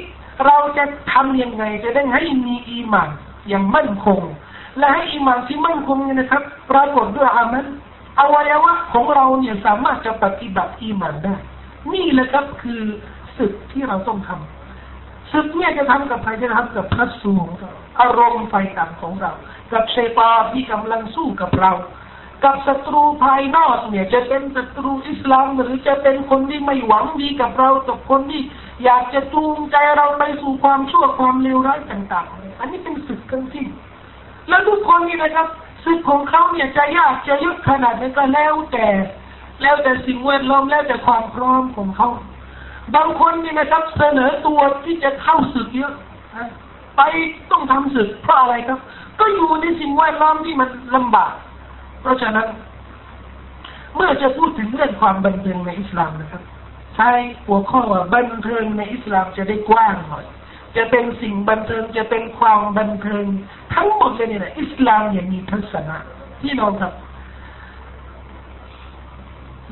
[0.47, 3.11] เราจะทำยังไงจะได้ให้มีอีมาน
[3.49, 4.21] อย่างมั่นคง
[4.79, 7.67] และให้อีมานที่มั่นคงเนี่ยนะครับ ปรากฏด้วยอามัล
[8.21, 11.35] อวัยวะของเราเนี่ยสามารถจะปฏิบัติอีมันได้
[11.93, 12.83] นี่แหละครับคือ
[13.39, 17.47] ศึกที่เราต้องทำศึกเนี่ยจะทำกับใครจะทำกับพระสูง
[18.01, 19.33] อารมณ์ไฟต่ำของเรา
[19.73, 21.73] กับเชตาที่กำลังสู้กับเรา
[22.45, 28.43] กับศัตรูภายนอกเนี่ยจะเป็นศัตรูอิสลามหรือจะเป็นคนที่ไม่หวังดีกับเรากับคนที่
[28.85, 33.67] อยากจะจูงใจเราไปสู่ความชั่วความเลวร้ายต่างๆ อันนี้เป็นศึกกันสิ้น
[34.49, 35.49] แล้วทุกคนนี่นะครับ
[35.85, 38.87] ซึ่งของเขาเนี่ยจะยากจะยุดขนาดนี้ก็แล้วแต่
[39.63, 42.09] แล้วแต่สิ่งแวดล้อมแล้วแต่ความพร้อมของเขา
[42.95, 45.93] บางคนนี่นะครับเสนอตัวที่จะเข้าศึกเยอะ
[46.97, 47.01] ไป
[47.51, 48.79] ต้องทำศึกเพราะอะไรครับ
[49.21, 51.33] ก็อยู่ในสิ่งแวดล้อมที่มันลำบาก
[52.03, 52.49] เพราะฉะนั้น
[53.95, 56.43] เมื่อจะพูดถึงเรื่องความบันเทิงในอิสลามนะครับ
[56.95, 57.11] ใช้
[57.47, 60.25] หัวข้อว่าบันเทิงในอิสลามจะได้กว้างหน่อย
[60.77, 63.25] จะเป็นสิ่งบันเทิงจะเป็นความบันเทิง
[63.75, 65.97] ทั้งหมดเลยเนี่ยอิสลามเนี่ยมีทัศนะ
[66.41, 66.93] ที่น้องครับ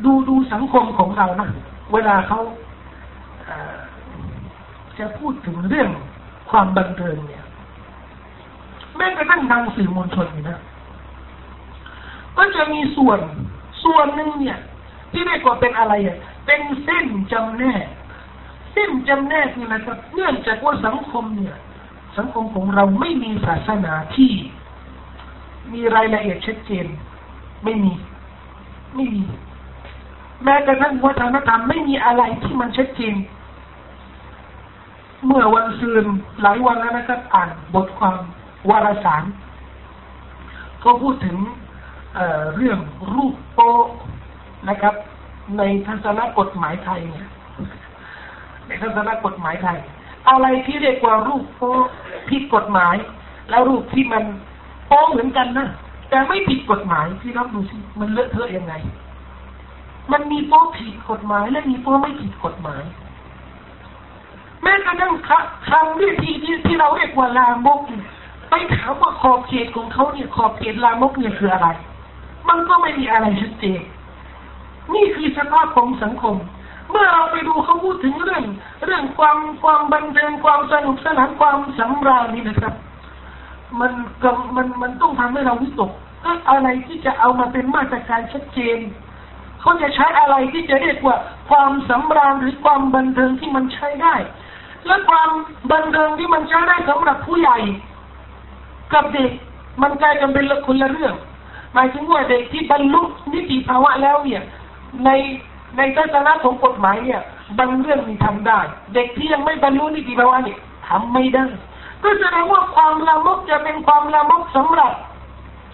[0.05, 1.49] ดูดูสังคมของเรานะ
[1.93, 2.41] เวลาเขา
[4.99, 5.89] จะพูดถึงเรื่อง
[6.51, 7.45] ความบันเทิงเนี่ย
[8.97, 10.61] แม้กระทั่งทางสื่อมวลชนนะ
[12.41, 13.21] ก็จะมีส่วน
[13.85, 14.59] ส่วนหนึ่งเนี่ย
[15.13, 17.85] ที่เรียกว่าเป็นอะไรอะเป็นเส้นจำแนก
[18.73, 21.57] เส้นจำแนกนี่แหละครับเนื่องจากว่าสังคมเนี่ย
[22.17, 24.31] สังคมของเราไม่มีศาสนาที่
[25.73, 26.87] มีรายละเอียดชัดเจน
[27.65, 27.93] ไม่มี
[28.95, 29.25] ไม่มี
[30.45, 33.15] แม้กระทั่งวัฒนธรรมไม่มีอะไรที่มันชัดเจน
[35.27, 36.05] เมื่อวันซืน
[36.43, 38.17] หลายวันแล้วนะครับอ่านบทความ
[38.71, 39.25] วารสาร
[40.85, 41.37] ก็พูดถึง
[42.57, 42.79] เรื่อง
[43.15, 43.61] รูปโป
[44.69, 44.95] นะครับ
[45.59, 47.29] ในทัศนกฎหมายไทยเนี่ย
[48.67, 49.79] ในทัศนกฎหมายไทย
[50.29, 51.73] อะไรที่เรียกว่ารูปโป๊
[52.29, 52.95] ผิดกฎหมาย
[53.51, 54.25] แล้วรูปที่มัน
[54.87, 55.69] โป๊เหมือนกันนะ
[56.11, 58.75] แต่ไม่ผิดกฎหมายพี่น้องดูสิมันเลอะเทอะยังไง
[60.13, 62.83] มันมีโป๊ผิดกฎหมาย และมีโป๊ไม่ผิดกฎหมาย
[64.63, 65.15] แม้กระทั่ง
[65.69, 67.81] คำเรียกที่ที่ที่เราเรียกว่าลามก
[68.51, 71.69] ไปถามว่าขอบเขตของเขาเนี่ยขอบเขตลามกเนี่ยคืออะไร
[72.49, 73.81] มันก็ไม่มีอะไรชัดเจน
[74.95, 76.37] นี่คือสภาพของสังคม
[76.91, 78.45] เมื่อเราไปดูเขาพูดถึงเรื่อง
[78.87, 82.75] เรื่องความความบันเทิงความสนุกสนานความสำราญนี่นะครับ
[83.81, 85.91] มันก็มันมันต้องทำให้เราวิตก
[86.25, 88.79] ก็อะไรที่จะเอามาเป็นมาตรการชัดเจน
[89.61, 91.17] เขาจะใช้อะไรที่จะเรียกว่า
[91.51, 94.15] ความสำราญหรือความบันเทิงที่มันใช้ได้
[94.87, 95.31] และความ
[95.73, 97.59] บันเทิงที่มันใช้ได้สำหรับผู้ใหญ่
[98.93, 99.31] กับเด็ก
[99.83, 101.15] มันกลายกันเป็นคนละเรื่อง
[101.75, 103.03] หมายถึงว่าเด็กที่บรรลุ
[103.33, 104.43] นิติภาวะแล้วเนี่ย
[105.05, 105.11] ใน
[105.77, 107.21] ในทัศนะของกฎหมายเนี่ย
[107.59, 108.61] บางเรื่องมีทำได้
[108.95, 111.47] เด็กที่ยังไม่บรรลุนิติภาวะเนี่ยทำไม่ได้
[112.03, 114.93] ก็แสดงว่าความละมกจะเป็นความละมกสำหรับ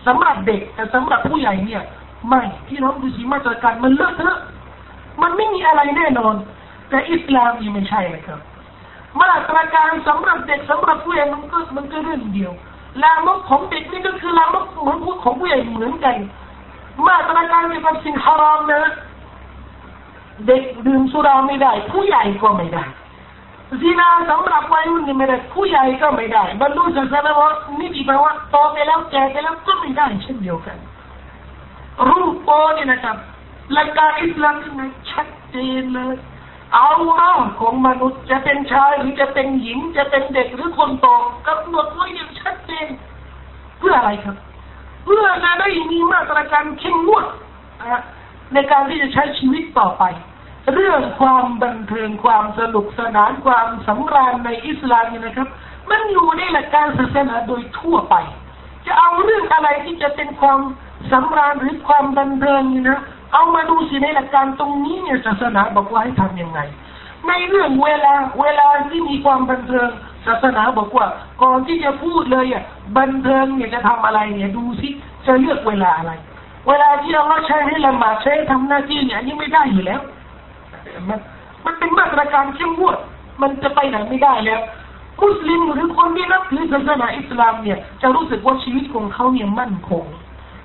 [0.06, 1.82] สำหรับเด็กแต่สำหรับผู้ใหญ่เนี่ย
[2.28, 4.38] ไม่ที่น้องดูสิมาตรการมันเลอะเทอะ
[5.22, 6.34] มันไม่มีอะไรแน่นอน
[6.88, 8.40] แต่อิสลามนี่ไม่ใช่นะครับ
[9.20, 12.52] มาตรการสำหรับเด็กสำหรับผู้ใหญ่มันก็มันก็เรื่องเดียว
[13.02, 16.16] ลามกของเด็กนี่ก็คือลามกเหมือนพวกของผู้ใหญ่เหมือนกัน
[17.06, 18.82] มาตรการเกี่ยวกับสิ่งฮารอมนะ
[20.46, 22.84] เด็กดื่มสุราไม่ได้ ผู้ใหญ่ก็ไม่ได้
[23.82, 30.76] ซีนาสำหรับวัยรุ่นนี่ไม่ได้ผู้ใหญ่ก็ไม่ได้ บรรลุศาสนาว่านี่ดีแปลว่าโตไปแล้วแก่ไปแล้วก็ไม่ได้เช่นเดียวกัน
[32.08, 33.16] รูปโปนี่นะครับ
[33.72, 36.14] หลักการอิสลามนี่ชัดเจนเลย
[36.74, 36.88] เอา
[37.20, 41.06] ร่างของมนุษย์จะเป็นชายหรือจะเป็นหญิง จะเป็นเด็กหรือคนโต
[41.48, 42.86] กำหนดไว้อย่างชัดเจน
[43.78, 44.36] เพื่ออะไรครับ
[45.04, 47.26] เพื่อจะได้มีมาตรการเข้มงวด
[48.52, 50.04] ในการที่จะใช้ชีวิตต่อไป
[50.74, 55.48] เรื่องความบันเทิงความสนุกสนานความสำราญในอิสลามนี่นะครับ
[55.90, 58.14] มันอยู่ในหลักการศาสนาโดยทั่วไป
[58.86, 60.60] จะเอาเรื่องอะไรที่จะเป็นความ
[61.10, 63.00] สำราญหรือความบันเทิงนี่นะ
[63.32, 66.60] เอามาดูสิในหลักการตรงนี้เนี่ยศาสนาบอกว่าให้ทำยังไง
[67.28, 69.88] ในเรื่องเวลาเวลาที่มีความบันเทิง
[70.26, 71.06] ศาสนาบอกว่า
[71.42, 72.64] ก่อนที่จะพูดเลยอะ
[72.98, 74.88] บันเทิงเนี่ยจะทำอะไรเนี่ยดูสิ
[75.26, 76.12] จะเลือกเวลาอะไร
[76.68, 80.00] เวลาที่เราใช้ให้ละหมาดใช้ทำหน้าที่เนี่ยนี่ไม่ได้อยู่แล้ว
[81.08, 81.18] มัน
[81.64, 82.96] มันเป็นมาตรการเข้มงวด
[83.42, 84.60] มันจะไปไหนไม่ได้แล้ว
[85.22, 90.04] มุสลิมหรือคนที่นับถือศาสนาอิสลามเนี่ย จะรู้สึกว่าชีวิตของเขาเนี่ยมั่นคง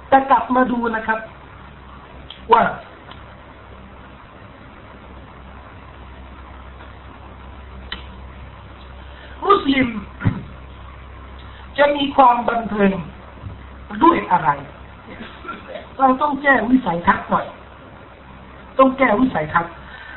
[0.10, 1.20] แต่กลับมาดูนะครับ
[2.54, 2.64] ว่า
[9.46, 9.88] มุสลิม
[11.78, 12.94] จะมีความบันเทิง
[14.04, 14.50] ด้วยอะไร
[16.00, 17.48] เราต้องแก้วิสัยทัศน์หน่อย
[18.80, 19.74] ต้องแก้วิสัยทัศน์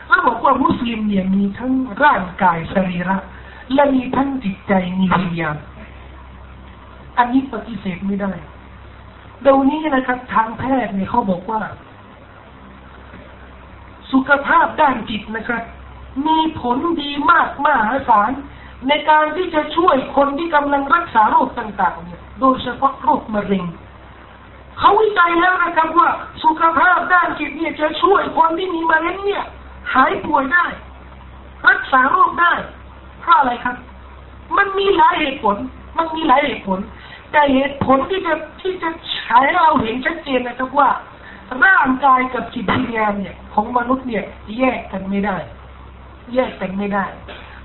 [0.08, 1.72] แล้วบอกว่ามุสลิมเนี่ยมีทั้ง
[2.04, 3.16] ร่างกายสรีระ
[3.74, 5.56] และมีทั้งจิตใจมีวิญญาณ
[7.18, 8.32] อันนี้ปฏิเสธไม่ได้
[9.42, 11.60] เดี๋ยวนี้นะครับ ทางแพทย์เนี่ยเขาบอกว่า
[14.12, 15.62] สุขภาพด้านจิตนะครับ
[16.26, 18.30] มีผลดีมากมหาศาล
[18.88, 23.64] ในการที่จะช่วยคนที่กำลังรักษาโรคต่างๆเนี่ยโดยเฉพาะโรคมะเร็ง
[24.78, 26.08] เขาวิจัยแล้วนะครับว่า
[26.42, 29.44] สุขภาพด้านจิตเนี่ยจะช่วยคนที่มีมะเร็งเนี่ย
[29.94, 30.64] หายป่วยได้
[31.68, 32.52] รักษาโรคได้
[33.20, 33.76] เพราะอะไรครับ
[34.56, 35.56] มันมีหลายเหตุผล
[35.98, 36.78] มันมีหลายเหตุผล
[37.32, 38.90] แต่เหตุผลที่จะที่จะ
[39.24, 40.88] ใช้เราเห็นชัดเจนนะครับว่า
[41.64, 44.24] ร่างกายกับจิตวิญญาณเนี่ย ของมนุษย์เนี่ย
[44.58, 45.36] แยกกันไม่ได้
[46.34, 47.04] แยกกันไม่ได้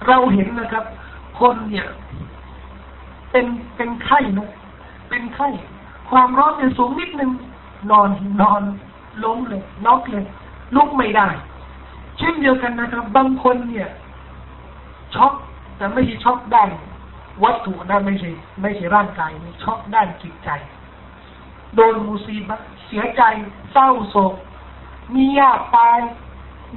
[0.07, 0.85] เราเห็นนะครับ
[1.39, 1.87] คนเนี่ย
[3.31, 4.49] เป็นเป็นไข้นะ
[5.09, 5.47] เป็นไข้
[6.09, 7.31] ความร้อนเนี่ยสูงนิดนึง
[7.91, 8.09] นอน
[8.41, 8.61] นอน
[9.23, 10.25] ล้มเลยน็อกเลย
[10.75, 11.27] ลุกไม่ได้
[12.17, 13.89] เช่นเดียวกันนะครับ บางคนเนี่ย
[15.15, 15.33] ช็อก
[15.77, 16.69] แต่ไม่ใช่ช็อกด้าน
[17.43, 18.29] วัตถุนะไม่ใช่
[18.61, 20.49] ไม่ใช่ร่างกายนี่ช็อกด้านจิตใจ
[21.75, 23.21] โดนมูซีบะเสียใจ
[23.71, 24.33] เศร้าโศก
[25.15, 25.99] มีญาติตาย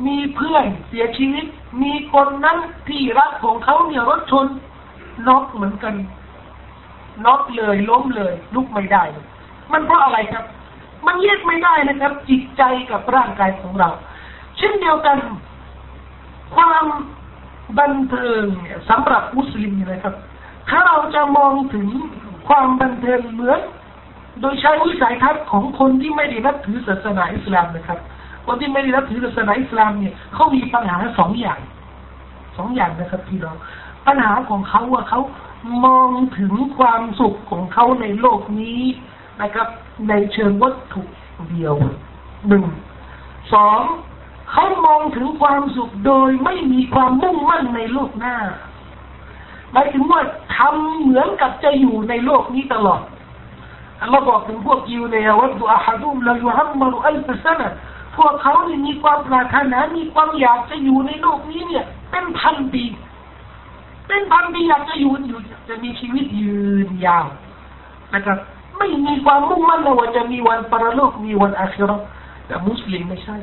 [0.06, 1.46] มีเพื่อนเสียชีวิต
[1.82, 4.46] มีคนนั้นที่รักของเขาเนี่ยรถชน
[5.26, 5.94] น็อกเหมือนกัน
[7.24, 9.04] น็อกเลยล้มเลย ลุกไม่ได้
[9.72, 10.44] มันเพราะอะไรครับ
[11.06, 13.90] มันแยกไม่ได้นะครับ จิตใจกับร่างกายของเรา
[14.58, 15.18] เช่นเดียวกัน
[16.54, 16.86] ความ
[17.78, 20.14] บันเทิงเนี่ยสำหรับมุสลิมนะครับ
[20.68, 21.88] ถ้าเราจะมองถึง
[22.48, 23.60] ความบันเทิงเหมือน
[24.40, 27.98] โดยใช้วิสัยทัศน์ของคนที่ไม่ได้นับถือศาสนาอิสลามนะครับ
[28.46, 31.60] คนที่ไม่ได้นับถือศาสนาอิสลามเนี่ยเขามีปัญหาสองอย่าง
[32.56, 33.56] สองอย่างนะครับพี่น้อง
[34.06, 35.20] ปัญหาของเขาว่าเขา
[35.84, 38.80] มองถึงความสุขของเขาในโลกนี้
[39.42, 39.68] นะครับ
[40.08, 41.02] ในเชิงวัตถุ
[41.50, 41.74] เดียว
[42.48, 42.64] หนึ่ง
[43.54, 43.80] สอง
[44.50, 48.36] เขามองถึงความสุขโดยไม่มีความมุ่งมั่นในโลกหน้า
[49.72, 50.20] หมายถึงว่า
[50.56, 53.00] ทำเหมือนกับจะอยู่ในโลกนี้ตลอด
[54.02, 57.68] อัลลอฮ์บอกถึงพวกยิวเนี่ยวัดดุอาฮัดุมลายุฮัมมารุอัลฟสนะ
[58.16, 62.84] พวกเขาเนี่ยมีความปรารถนา มีความอยากจะอยู่ในโลกนี้เนี่ย เป็นพันปี
[64.08, 67.26] เป็นพันปีอยากจะอยู่อยู่ จะมีชีวิตยืนยาว
[68.14, 68.38] นะครับ
[68.78, 71.96] ไม่มีความมุ่งมั่นว่าจะมีวันปรโลกมีวันอาคิรอ
[72.46, 73.36] แต่มุสลิมไม่ใช่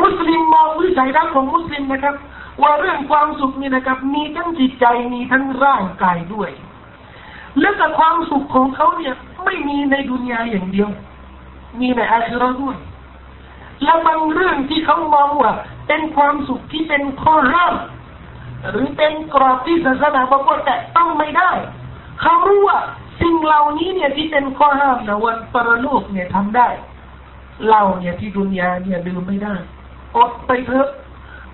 [0.00, 2.14] มุสลิมมองวิสัยทัศน์ของมุสลิมนะครับ
[2.62, 6.50] ว่าเรื่องความสุขนี่นะครับ มีทั้งจิตใจมีทั้งร่างกายด้วย
[7.60, 10.88] และแต่ความสุขของเขาเนี่ย ไม่มีในดุนยาอย่างเดียว
[11.80, 12.76] มีในอาคิราด้วย
[13.82, 15.52] และบางเรื่องที่เขามองว่า
[15.88, 17.74] เป็นความสุขที่เป็นข้อห้าม
[18.70, 21.50] หรือเป็นกรอบที่ศาสนาบอกว่าแต่ต้องไม่ได้
[22.20, 22.78] เขารู้ว่า
[23.20, 26.68] สิ่งเหล่านี้เนี่ยที่เป็นข้อห้ามนะวันปรโลกเนี่ยทำได้
[27.70, 29.54] เราเนี่ยที่ดุนยาเนี่ยดื่มไม่ได้
[30.16, 30.88] อดไปเถอะ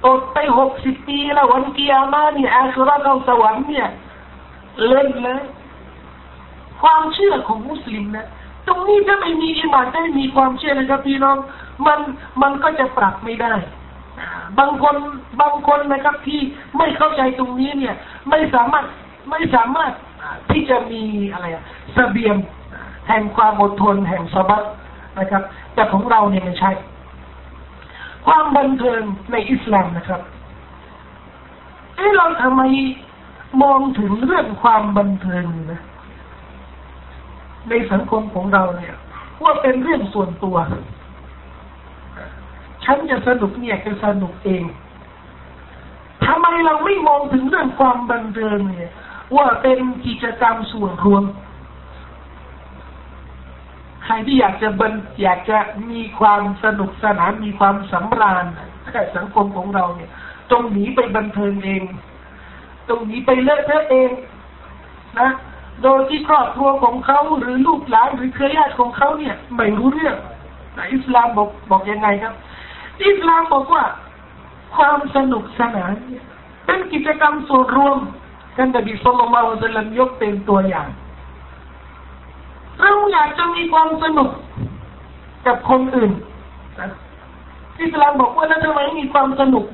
[0.07, 3.89] อดไปหกสิบปีแล้ววันกิยามาเนี่ยอาคุระเข้าสวรรค์เนี่ย
[4.87, 5.43] เล่นเลย
[6.83, 8.27] ความเชื่อของมุสลิมนะ
[8.67, 11.37] ตรงนี้ถ้าไม่มีอิมานไม่มีความเชื่อนะครับพี่น้อง
[11.87, 12.01] มัน
[12.43, 13.55] มันก็จะปรับไม่ได้
[14.59, 14.97] บางคน
[15.41, 16.41] บางคนนะครับที่
[16.77, 17.95] ไม่เข้าใจตรงนี้เนี่ย
[18.31, 18.85] ไม่สามารถ
[19.31, 19.93] ไม่สามารถ
[20.51, 21.65] ที่จะมีอะไรอะ
[21.97, 22.37] สเบียง
[23.09, 24.63] แห่งความอดทนแห่งสบัต
[25.19, 25.43] นะครับ
[25.75, 26.71] แต่ของเราเนี่ยไม่ใช่
[28.27, 30.21] ความบันเทิงในอิสลามนะครับ
[31.97, 32.63] เอ้เราทำไม
[33.63, 35.81] มองถึงเรื่องความบันเทิงนะ
[37.69, 38.97] ในสังคมของเราเนี่ย
[39.43, 40.57] ว่าเป็นเรื่องส่วนตัว
[42.85, 44.65] ฉันจะสนุกเนี่ยจะสนุกเอง
[46.25, 48.91] ทำไมเราไม่มองถึงเรื่องความบันเทิงเนี่ย
[49.37, 51.25] ว่าเป็นกิจกรรมส่วนรวม
[54.05, 54.93] ใครที่อยากจะบัน
[55.23, 55.59] อยากจะ
[55.91, 58.45] มีความสนุกสนานมีความสำราญ
[58.93, 60.11] แต่สังคมของเราเนี่ย
[60.51, 61.83] ตรงหนีไปบันเทิงเอง
[62.89, 64.11] ตรงหนีไปเลอะเทอะเอง
[65.19, 65.31] นะ
[65.83, 70.17] โดยที่ครอบครัวของเขาหรือลูกหลานหรือเครือญาติของเขาเนี่ย ไม่รู้เรื่อง
[70.75, 72.35] แต่อิสลามบอกบอกยังไงครับ
[73.07, 73.85] อิสลามบอกว่า
[74.77, 75.93] ความสนุกสนาน
[76.67, 77.99] เป็นกิจกรรมส่วนรวม
[78.57, 80.89] ท่านนบีสุลต่านละอัลลอฮยกเป็นตัวอย่าง
[82.81, 84.31] เราอยากจะมีความสนุก
[85.47, 86.13] กับคนอื่น
[87.83, 89.65] อิสลามบอกว่าแล้วทำไมมีความสนุก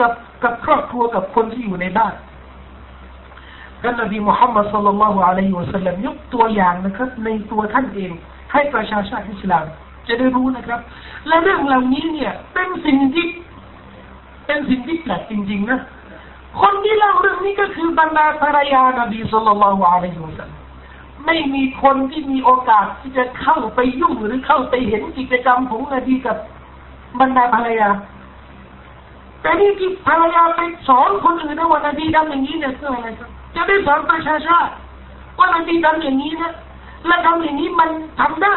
[0.00, 2.14] กับกับครอบครัวกับคนที่อยู่ในบ้าน
[3.82, 8.12] ท่านนบีมุฮัมมัดสุลลัลลอฮุอะลัยฮิวะสัลลัมยกตัวอย่างนะครับ ในตัวท่านเอง
[8.52, 9.64] ให้ประชาชาติอิสลาม
[10.08, 10.80] จะได้รู้นะครับ
[11.28, 13.26] และเรื่องเหล่านี้เนี่ย เป็นสิ่งที่
[14.46, 15.80] เป็นสิ่งที่แปลกจริงๆนะ
[16.60, 20.60] คนที่เล่าเรื่องนี้ก็คือบรรดาภรรยานบีสุลต่านละอะลัยฮิวสัลลัม
[21.26, 26.36] ไม่มีคนที่มีโอกาสที่จะเข้าไปยุ่งหรือเข้าไปเห็นกิจกรรมของนบีกับ
[27.20, 27.88] บรรดาภรรยา
[29.42, 34.72] แต่นี่ที่ภรรยาไปสอนคนอื่นนะว่านบีทำอย่างนี้เนี่ยเพื่ออะไรครับจะได้สอนประชาชาติ
[35.38, 36.52] ว่านบีทำอย่างนี้นะ
[37.06, 37.90] และทำอย่างนี้มัน
[38.20, 38.54] ทำได้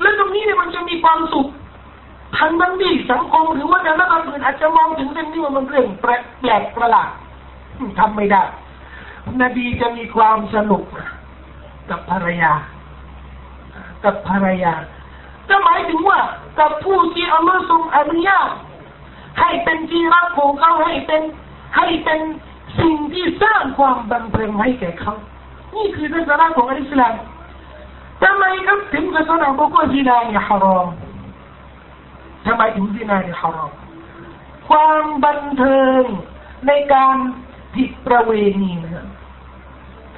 [0.00, 1.48] และตรงนี้เนี่ยมันจะมีความสุข
[2.38, 6.06] ทั้งนั้นที่สังคมหรือว่าแต่ละคนอื่นอาจจะมองถึงเรื่องนี้ว่ามันเรื่องแป
[6.48, 7.10] ลกประหลาด
[7.98, 8.42] ทำไม่ได้
[9.42, 10.84] นบีจะมีความสนุก
[11.90, 12.52] กับภรรยา
[14.04, 14.74] กับภรรยา
[15.48, 16.20] ก็หมายถึงว่า
[16.58, 18.48] กับผู้ที่อัลลอฮ์ทรงอนุญาต
[19.40, 21.22] ให้เป็นที่รักของเขาให้เป็น
[21.76, 22.20] ให้เป็น
[22.80, 25.14] สิ่งที่สร้างความบันเทิงให้แก่เขา
[25.76, 27.14] นี่คือศาสนาของอิสลาม
[28.22, 30.86] ทำไมครับถึงศาสนาบอกว่าซินาเนี่ยฮารอม
[32.46, 33.72] ทำไมถึงซินาเนี่ยฮารอม
[34.68, 36.02] ความบันเทิง
[36.66, 37.16] ในการ
[37.74, 38.32] ผิดประเว
[38.62, 39.06] ณีนะครับ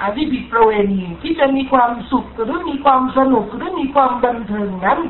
[0.01, 5.01] อาที่ผิดประเวณีที่จะมีความสุขหรือมีความสนุกหรือมีความบันเทิงนั้น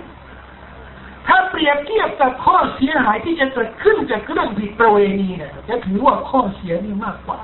[1.26, 7.40] ถ้าเปรียบเทียบกับข้อเสียหายที่จะเกิดขึ้นจากเรื่องผิดประเวณีเนี่ยจะถือว่าข้อเสียนี่มากกว่า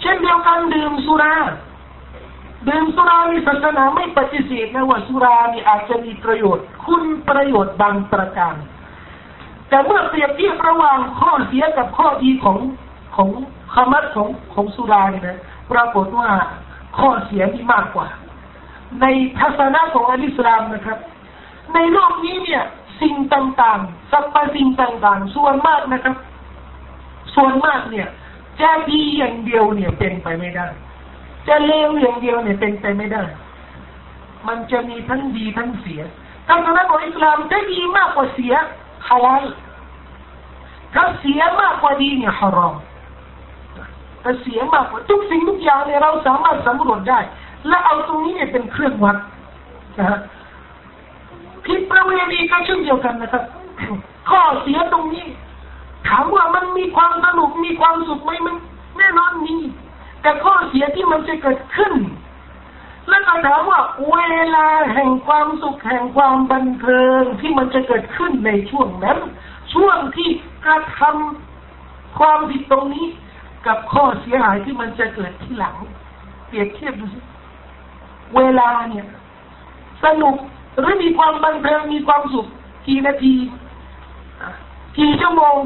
[0.00, 1.34] เช่นเดียวกันดื่มสุรา
[2.68, 8.54] ดื่มสุราในศาสนาไม่ปฏิเสธนะว่าสุรานี่อาจจะมีประโยชน์ คุณประโยชน์บางประการ
[9.68, 12.58] แต่เมื่อเปรียบเทียบระหว่างข้อเสียกับข้อดีของ
[13.16, 13.28] ของ
[13.74, 15.38] คำมัดของของสุราเนี่ยนะ
[15.72, 16.28] ปรากฏว่า
[16.98, 18.08] ข้อเสียที่มากกว่า
[19.00, 19.06] ใน
[19.38, 20.98] ทัศนะของอัลอิสลามนะครับ
[21.74, 22.62] ในโลกนี้เนี่ย
[23.00, 26.16] สิ่งต่างๆสรรพสิ่งต่างๆ ส่วนมากนะครับ
[27.34, 28.08] ส่วนมากเนี่ย
[28.60, 30.66] จะดีอย่างเดียวเนี่ยเป็นไปไม่ได้
[31.50, 33.22] จะเลวอย่างเดียวเนี่ยเป็นไปไม่ได้
[34.48, 36.00] มันจะมีทั้งดีทั้งเสีย
[36.48, 38.54] ทัศนะของอิสลามจะดีมากกว่าเสีย
[39.08, 39.44] ฮาลาล
[40.94, 42.74] ถ้าเสียมากกว่าดีเนี่ยฮารอม
[44.20, 47.20] แต่เสียมากกว่าทุกสิ่งทุกอย่างเนี่ยเราสามารถสำรวจได้
[47.68, 49.16] และเอาตรงนี้เนี่ยเป็นเครื่องวัด
[49.98, 50.20] นะฮะ
[51.66, 53.44] ผิดประเวณีก็เช่นเดียวกันนะครับ
[54.30, 55.26] ข้อเสียตรงนี้
[56.08, 58.56] ถามว่ามันมีความสนุกมีความสุขไหมมัน
[58.98, 59.56] แน่นอนมี
[60.22, 61.94] แต่ข้อเสียที่มันจะเกิดขึ้น
[63.08, 63.80] แล้วก็ถามว่า
[64.12, 64.18] เว
[64.56, 69.18] ลาแห่งความสุขแห่งความบันเทิงที่มันจะเกิดขึ้นในช่วงนั้น
[69.74, 70.28] ช่วงที่
[70.64, 73.06] กระทำความผิดตรงนี้
[73.66, 75.76] กับข้อเสียหายที่มันจะเกิดที่หลัง
[76.46, 77.20] เปรียบเทียบดูสิ
[78.36, 79.06] เวลาเนี่ย
[80.04, 80.36] สนุก
[80.78, 82.46] หรือมีความบันเทิงมีความสุข
[82.86, 83.34] กี่นาที
[84.98, 85.56] กี่ชั่วโมง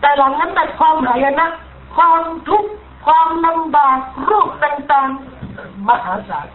[0.00, 1.48] แต่หลังนั้นแต่ความหายนะ
[1.96, 2.70] ความทุกข์
[3.04, 6.48] ความลำบากโรคต่างๆมหาศาล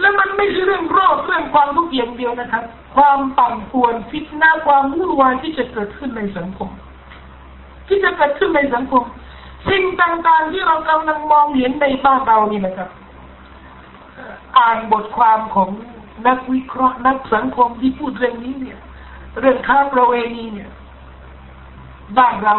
[0.00, 2.64] แล้วมันไม่ใช่เรื่องโรคเรื่องความทุกข์อย่างเดียวนะครับ
[2.96, 6.70] ความปั่นป่วนฟิตนาความวุ่นวายที่จะเกิดขึ้นในสังคม
[7.88, 9.04] ที่จะเกิดขึ้นในสังคม
[9.68, 12.88] สิ่งต่างๆที่เรากำลังมองเห็นในบ้านเรานี่นะครับ
[14.58, 15.68] อ่านบทความของ
[16.26, 18.78] นักวิเคราะห์นักสังคมที่พูดเรื่องนี้เนี่ย
[19.40, 20.70] เรื่องค้าประเวณีเนี่ย
[22.18, 22.56] บ้านเรา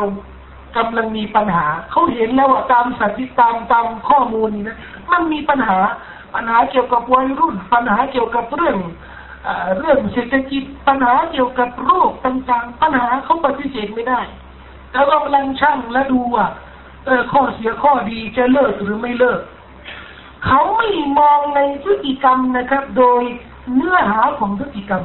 [0.78, 4.78] กำลังมีปัญหา เขาเห็นแล้วว่าตามสถิติตามตามข้อมูลนี่นะ
[5.12, 5.78] มันมีปัญหา
[6.34, 8.78] ปัญหาเกี่ยวกับวัยรุ่น ปัญหาเกี่ยวกับเรื่อง
[9.80, 14.22] เรื่องเศรษฐกิจปัญหาเกี่ยวกับโรคต่างๆ ปัญหาเขาปฏิเสธไม่ได้
[14.94, 16.46] แล้วก็กำลังชั่งและดูว่า
[17.06, 19.40] เออข้อเสียข้อดีจะเลิกหรือไม่เลิก
[20.46, 23.22] เขาไม่มองในพฤติกรรมนะครับ โดย
[23.76, 25.04] เนื้อหาของพฤติกรรม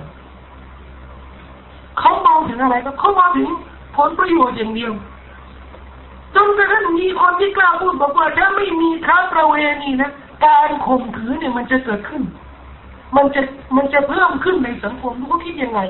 [1.98, 3.48] เขามองถึงอะไรก็เขามองถึง
[3.96, 4.92] ผลประโยชน์อย่างเดียว
[6.34, 10.10] จนกระทั่งมีคนที่กล้าพูดบอกว่าถ้าไม่มีค้าประเวณีนะ
[10.46, 12.22] การข่มขืนเนี่ยมันจะเกิดขึ้น
[13.16, 13.42] มันจะ
[13.76, 15.80] มันจะเพิ่มขึ้นในสังคมเขาคิดยังไง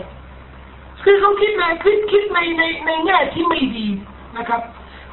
[1.04, 3.86] คือเขาคิดในคิดคิดในในในแง่ที่ไม่ดี
[4.36, 4.62] นะครับ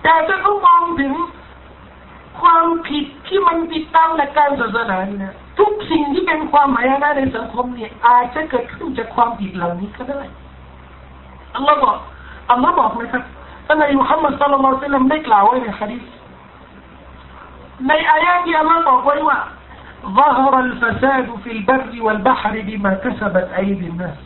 [0.03, 1.13] แต่ถ้าเขามองถึง
[2.41, 10.21] ความผิดที่มันติดตามหลักการศาสนาเนี่ยทุกสิ่งที่เป็นความหมายนะในสังคมเนี่ยอาจจะเกิดขึ้นจากความผิดเหล่านี้ก็ได้
[11.55, 11.97] อัลลอฮ์บอก
[12.51, 13.23] อัลลอฮ์บอกนะครับ
[13.66, 16.02] ท่านนายมุฮัมมัดสัลลัลลอฮุอะลัยฮิวะซัลลัมได้กล่าวไว้ในฮะดีษ
[17.88, 19.38] ในอายะที่อัลลอฮ์บอกไว้ว่า
[20.20, 24.18] ظهر الفساد في البر والبحر بما كسبت أيدي الناس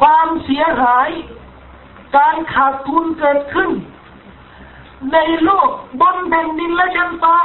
[0.00, 1.08] ความเสียหาย
[2.16, 3.70] การขาดทุนเกิดขึ้น
[5.12, 7.36] ในโลกบนแผ่นดินและชั้นฟ้า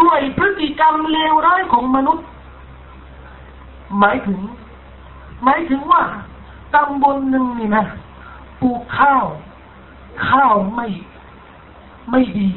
[0.00, 2.26] ด้วยพฤติกรรมเลวร้ายของมนุษย์
[3.98, 4.40] หมายถึง
[5.44, 6.02] หมายถึงว่า
[6.75, 7.83] ตำบลหนึ่งนี่นะ
[8.61, 9.25] ปลูกข้าว
[10.29, 10.87] ข้าวไม่
[12.11, 12.47] ไม่ดี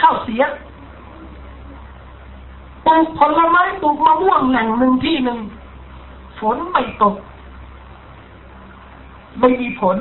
[0.00, 0.42] ข้าวเสีย
[2.86, 5.38] ปลูกผลไม้ปลูกมะม่วงแหล่งหนึ่งที่หนึ่ง
[6.38, 7.16] ฝนไม่ตก
[9.40, 9.96] ไม่มีผล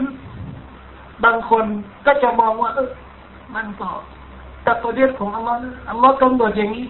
[1.24, 1.66] บางคน
[2.06, 2.90] ก็จะมองว่า เออ
[3.56, 3.90] มันก็
[4.66, 6.86] ตัดตัวเดียของอัลลอฮ์อัลลอฮ์กำหนดอย่างนี้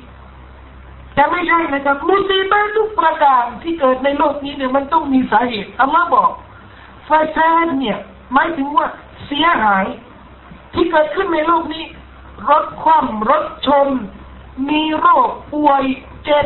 [1.16, 6.32] แต่ไม่ใช่นะครับมุสีบะทุกประการที่เกิดในโลกนี้เนี่ยมันต้องมีสาเหตุอัลลอฮ์บอก
[7.08, 7.98] ฟาซานเนี่ย
[8.34, 8.88] หมายถึงว่า
[9.26, 9.86] เสียหาย
[10.74, 11.86] ที่เกิดขึ้นในโลกนี้
[12.50, 13.88] รถคว่ำรถชน
[14.70, 15.84] มีโรคป่วย
[16.26, 16.46] เจ็บ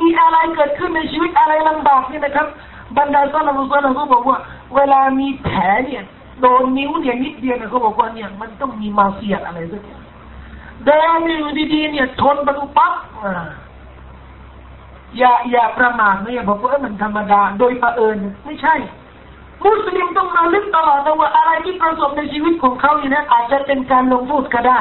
[0.00, 2.46] มีอะไรเกิดขึ้นในชีวิตอะไรลำบากนี่นะครับ
[2.98, 4.38] บรรดาซาลามุซาลาเขาบอกว่า
[4.74, 6.04] เวลามีแผลเนี่ย
[6.40, 10.02] โดนนิ้วเนี่ยนิดเดียวเนี่ยเขาบอกว่าเนี่ยมันต้องมีมาเสียอะไรสักอย่าง
[10.86, 12.92] เดินอยู่ดีๆเนี่ยชนประตูปั๊บ
[13.24, 13.26] อ
[15.21, 18.75] ย่าอย่าประมาทนะอย่าบอกว่ามันธรรมดา โดยประเอิญไม่ใช่
[19.65, 24.79] มุสลิมต้องระลึกตลอดนะว่าอะไรที่ประสบในชีวิตของเขาเนี่ยนะอาจจะเป็นการลงโทษก็ได้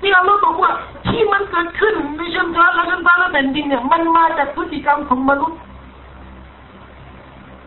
[0.00, 0.72] ที่เราบอกว่า
[1.08, 5.58] ที่มันเกิดขึ้นในชั้นฟ้าและชั้นฟ้าและแผ่นดินเนี่ยมันมาจากพฤติกรรมของมนุษย์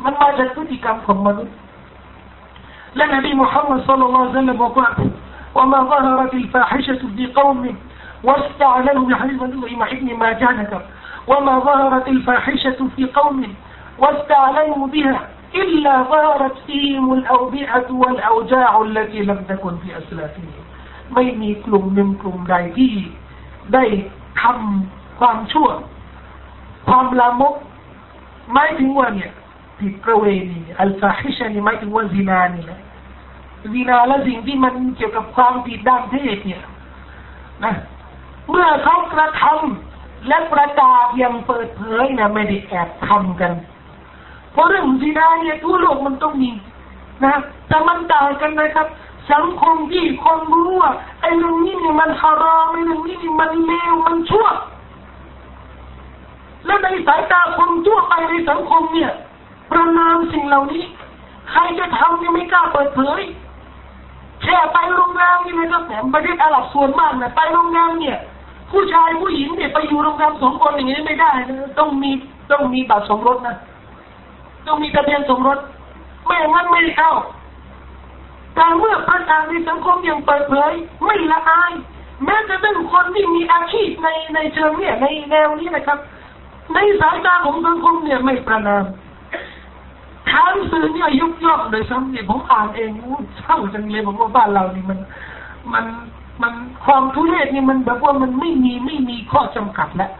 [0.04, 1.56] มันมาจากพฤติกรรมของมนุษย์
[2.96, 4.90] และนบีมุฮัมมัดสุลลัลลอฮุอะลัยฮิวะซัลลัมบอกว่า
[5.58, 7.62] وما ظهرت الفاحشة في قوم
[8.28, 10.50] واستعلنوا بحديث الإمام ابن ماجه
[11.28, 13.40] وما ظهرت الفاحشة في قوم
[13.98, 15.20] واستعلنوا بها
[15.56, 20.52] إلا ظهرت فيهم الأوبئة والأوجاع التي لم تكن في أسلافهم
[21.14, 22.94] ไม่มีกลุ่มหนึ่งกลุ่มใดที่
[23.74, 23.84] ได้
[24.42, 25.70] ทำความชั่ว
[26.88, 27.56] ความลามก
[28.54, 29.32] หมายถึงว่าเนี่ย
[29.80, 32.80] ผิดประเวณีอัลฟาฮิชานี่หมายถึงว่าซินานี่แหละ
[33.74, 36.64] ซินาและสิ่งที่มันเกี่ยวกับความผิดด้านเพศเนี่ย
[37.66, 37.74] นะ
[38.50, 39.87] เมื่อเขากระทำ
[40.29, 43.53] และประกาศอย่างเปิดเผยนะไม่ได้แอบทำกัน
[44.53, 46.51] เพราะเรื่องซินาเนี่ยทั่วโลกมันต้องมี
[47.25, 47.35] นะ
[47.69, 48.87] แต่มันต่างกันนะครับ
[49.33, 54.47] สังคมที่คนรู้ว่าไอ้เรื่องนี้นี่มันฮารอมไอ้เรื่องนี้นี่มันเลวมันชั่ว
[56.67, 59.11] และในสายตาคนทั่วไปในสังคมเนี่ย
[59.71, 60.85] ประนามสิ่งเหล่านี้
[61.51, 63.21] ใครจะทำยังไม่กล้าเปิดเผย
[64.43, 68.19] แค่ไปโรงแรมนี่นะครับแหมประเทศอาหรับส่วนมากเนี่ยไปโรงแรมเนี่ย
[68.71, 72.11] ผู้ชายผู้หญิงเนี่ยไปอยู่โรงแรมสองคนอย่างนี้ไม่ได้นะต้องมี
[72.51, 73.57] ต้องมีบัตรสมรสนะ
[74.67, 75.59] ต้องมีทะเบียนสมรส
[76.25, 77.13] ไม่อย่างนั้นไม่เข้า
[78.55, 80.73] แต่เมื่อประกาในสังคมย่างเปิดเผย
[81.05, 81.73] ไม่ละอาย
[82.25, 85.99] แม้จะเป็นคนที่มีอาชีพในในเชิงเนี่ยในแนวนี้นะครับ
[86.75, 88.85] ในสายตาของสังคมเนี่ยไม่ประนาม
[90.33, 92.91] ทางสื่อเนี่ยยุกย่องโดยซ้ำเนี่ยผมอ่านเอง
[93.39, 94.99] เศร้าจังเลยผมว่าบ้านเรานี่มัน
[95.73, 95.85] มัน
[96.43, 96.53] มัน
[96.85, 100.11] ความทุเรศนี่มันแบบว่ามันไม่มีไม่มีข้อจำกัดแล้ว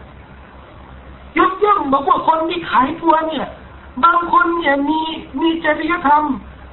[1.37, 3.47] ยกย่องบอกว่าคนที่ขายตัวเนี่ย
[4.03, 5.01] บางคนเนี่ยมี
[5.41, 6.23] มีจริยธรรม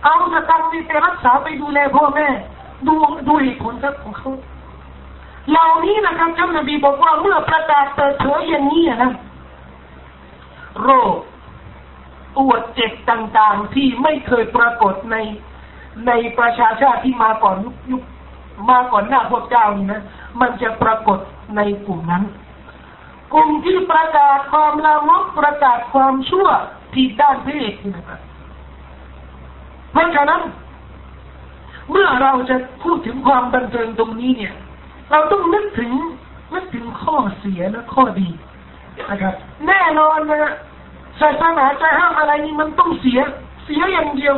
[0.04, 2.28] เอาสตังค์ไปรักษาไปดูแลพ่อแม่
[2.86, 2.94] ดู
[3.26, 4.30] ดูเหตุผลของเขา
[5.50, 9.12] เหล่านี้นะครับท่านนบีบอกว่าเมื่อประกาศเปิดเผยอย่างนี้นะ
[10.82, 11.14] โรค
[12.36, 15.16] ปวดเจ็บต่างๆที่ไม่เคยปรากฏใน
[16.06, 17.56] ในประชาชาติที่มาก่อน
[17.90, 18.02] ยุค
[18.68, 20.02] มาก่อนหน้าพวกเจ้านี่นะ
[20.40, 21.18] มันจะปรากฏ
[21.56, 22.24] ในกลุ่มนั้น
[23.32, 26.46] กลุ่มที่ประกาศความลามกประกาศความชั่ว
[26.94, 28.20] ที่ด้านเพศนะครับ
[29.92, 30.42] เพราะฉะนั้น
[31.90, 34.54] เมื่อเราจะพูดถึงความบันเทิงตรงนี้เนี่ย
[35.10, 35.92] เราต้องนึกถึง
[36.54, 38.28] นึกถึงข้อเสียและข้อดี
[39.10, 39.34] นะครับ
[39.66, 40.54] แน่นอนนะ
[41.20, 43.20] ศาสนาจะห้ามอะไรนี่มันต้องเสีย
[43.64, 44.36] เสียอย่างเดียว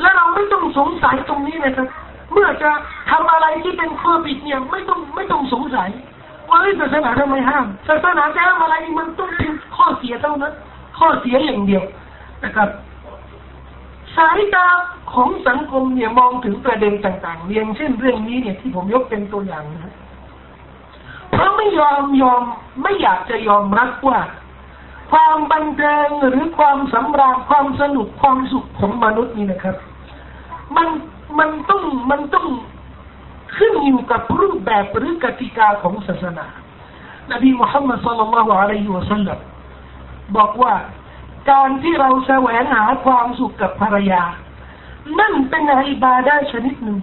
[0.00, 1.88] และเราไม่ต้องสงสัยตรงนี้นะครับ
[2.32, 2.70] เมื่อจะ
[3.10, 5.88] ทำอะไรที่เป็นข้อผิดเนี่ยไม่ต้องไม่ต้องสงสัย
[6.48, 10.54] ว่าศาสนาทำไมห้ามศาสนาจะห้ามอะไรมันต้องเป็นข้อเสียเท่านั้น
[10.98, 11.84] ข้อเสียอย่างเดียว
[12.44, 12.68] นะครับ
[14.16, 14.66] สายตา
[15.12, 19.94] ของสังคมเนี่ยมองถึงประเด็นต่างๆเรียงเช่นเรื่องนี้เนี่ยที่ผมยกเป็นตัวอย่างนะ
[21.30, 22.42] เพราะไม่ยอมยอม
[22.82, 24.20] ไม่อยากจะยอมรับว่า
[25.12, 29.76] ความบันเทิงหรือความสำราญความสนุกความสุขของมนุษย์นี่นะครับ
[30.76, 30.88] มัน
[31.38, 32.46] มันต้องมันต้อง
[33.56, 36.46] ขึ้นอยู่กับรูปแบบหรือกติกาของศาสนา
[37.32, 39.38] นบีมุฮัมมัดสุลลัลลอฮุอะลัยฮิวะสัลลัม
[40.36, 40.74] บอกว่า
[41.50, 44.22] การที่เราแสวงหาความสุขกับภรรยา
[45.20, 46.98] นั่นเป็นอิบาดาชนิดหนึ่ง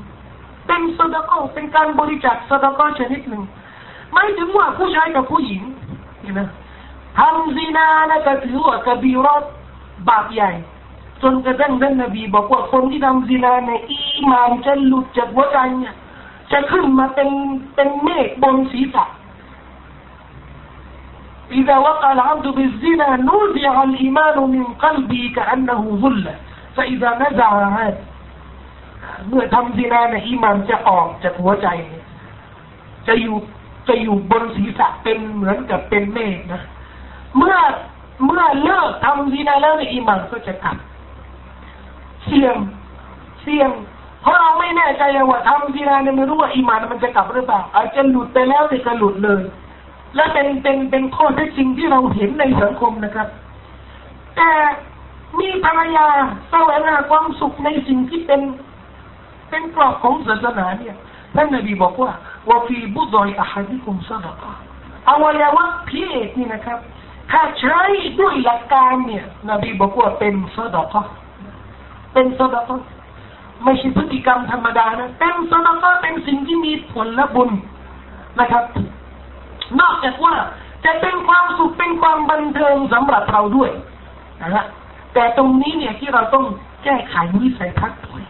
[0.68, 3.44] เป็นสดกเป็นการบริจาคสดกชนิดหนึ่ง
[4.12, 5.62] ไม่ถึงว่าผู้ชายกับผู้หญิง
[6.40, 6.50] นะ
[7.18, 9.44] ทำซีนานะก็ถือว่ากบีรอด
[10.10, 10.52] บาปใหญ่
[11.23, 14.01] จนกระทั่งท่านนบีบอกว่าคนที่ทำซีนาในอี
[14.31, 15.95] มานจะหลุดจากหัวใจเนี่ย
[16.53, 17.29] จะขึ้นมาเป็น
[17.75, 19.07] เป็นเมฆบนศีรษะ
[21.61, 26.27] إذا وقع العبد بالزنا نزع الإيمان من قلبه كأنه ظل
[26.77, 27.97] فإذا نزع عاد
[29.29, 31.69] เมื่อทำซีนาในอีมานจะออกจากหัวใจ
[33.07, 33.37] จะอยู่
[33.89, 36.63] จะอยู่บนศีรษะเป็นเหมือนกับเป็นเมฆนะ
[37.37, 37.57] เมื่อ
[38.25, 40.77] เมื่อเลิกทำซีนาแล้วในอีมานก็จะกลับ
[42.28, 42.56] เสี่ยง
[43.42, 43.70] เสี่ยง
[44.22, 49.42] เพราะเราไม่แน่ใจว่าทำซีนาเนี่ยไม่รู้ว่าอีมานมันจะกลับหรือเปล่าอาจจะหลุดไปแล้วเนี่ยก็หลุดเลย
[50.16, 53.28] และเป็นเป็นเป็นข้อเท็จจริงที่เราเห็นในสังคมนะครับ
[54.38, 54.52] แต่
[55.40, 56.08] มีภรรยา
[56.50, 58.42] แสวงหาความสุขในสิ่งที่เป็น
[59.50, 60.96] เป็นกรอบของศาสนาเนี่ย
[61.36, 62.12] ท่านนบีบอกว่า
[62.50, 64.34] ว่าฟีบุดอยอาฮัดิคุมซาดะ
[65.10, 65.92] อวัยวะเพ
[66.26, 66.80] ศนี่นะครับ
[67.32, 67.80] ถ้าใช้
[68.20, 71.06] ด้วยหลักการเนี่ย นบีบอกว่าเป็นซาดะ
[72.18, 72.62] เป็นซาดะ
[73.64, 77.50] ไม่ใช่พฤติกรรมธรรมดานะเป็นซาดะเป็นสิ่งที่มีผลและบุญ
[78.40, 78.64] นะครับ
[79.80, 80.34] นอกจากว่า
[80.86, 83.70] จะเป็นความสุขเป็นความบันเทิงสำหรับเราด้วย
[84.42, 84.66] นะฮะ
[85.14, 86.46] แต่ตรงนี้เนี่ยที่เราต้อง
[86.84, 88.24] แก้ไขวิสัยทัศน์ด้วย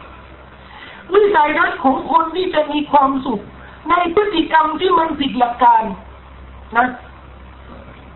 [1.14, 3.42] วิสัยทัศน์ของคนที่จะมีความสุข
[3.90, 5.84] ในพฤติกรรมที่มันผิดหลักการ
[6.78, 6.88] นะ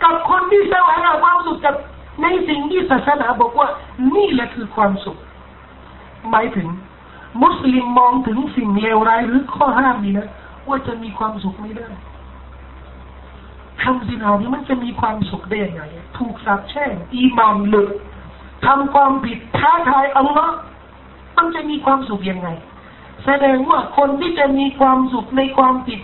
[0.04, 1.76] กับคนที่แสวงหาความสุขกับ
[2.24, 3.68] ในสิ่งที่ศาสนาบอกว่า
[4.16, 5.18] นี่แหละคือความสุข
[6.30, 6.68] หมายถึง
[7.44, 10.30] มุสลิมมองถึงสิ่งเลวร้ายหรือข้อห้ามนี้นะ
[10.68, 11.88] ว่าจะมีความสุขไม่ได้
[13.82, 15.82] ทำสินานี้มันจะมีความสุขได้ยังไง
[16.18, 17.92] ถูกสาปแช่งอีมานเลย
[18.66, 20.56] ทำความผิดท้าทายอัลลอฮ์
[21.38, 22.48] มันจะมีความสุขยังไง
[23.26, 26.00] แสดงว่าคนที่จะมีความสุขในความผิด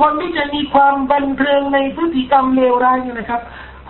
[0.00, 3.42] คนที่จะมีความบันเทิงในพฤติกรรมเลวร้ายนี่นะครับ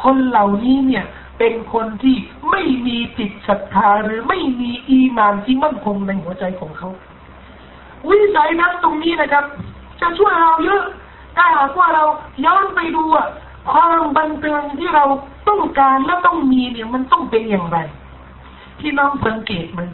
[0.03, 1.05] คนเหล่านี้เนี่ย
[1.43, 2.17] เป็นคนที่
[2.51, 6.91] ไม่มีจิตศรัทธาหรือไม่มีอีมานที่มั่นคงในหัวใจของเขา
[8.09, 9.45] วิสัยนั้นตรงนี้นะครับ
[10.01, 10.83] จะช่วยเราเยอะ
[11.37, 12.05] ถ้าหากว่าเรา
[12.45, 13.05] ย้อนไปดู
[13.71, 15.05] ความบันเทิงที่เรา
[15.49, 17.79] ต้องการและต้องมีเนี่ยมันต้องเป็นอย่างไร
[18.81, 19.89] ที่น้องสังเกตมัน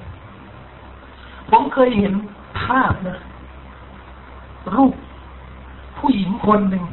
[1.50, 2.14] ผมเคยเห็น
[2.60, 3.18] ภาพนะ
[4.74, 4.94] รูป
[5.98, 6.84] ผู้หญิงคนหนึ่ง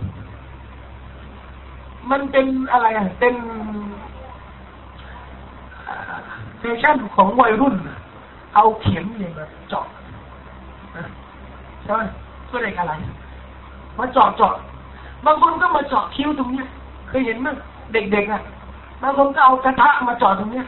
[2.12, 3.36] มันเป็นอะไรอะเป็น
[6.60, 7.76] เฟชั่นของวัยรุ่น
[8.56, 9.86] เอาเข็มเนี่ยมาเจาะ
[11.84, 12.02] ใช่ไหม
[12.48, 12.94] เพื่ออะไร
[14.00, 14.54] มาเจาะเจาะ
[15.26, 16.68] บางคนก็มาเจาะคิ้วตรงเนี้ย
[17.08, 17.48] เคยเห็นไหม
[17.94, 18.42] เด็กๆอะ
[19.02, 20.66] บางคนก็เอากระทะมาเจาะตรงเนี้ย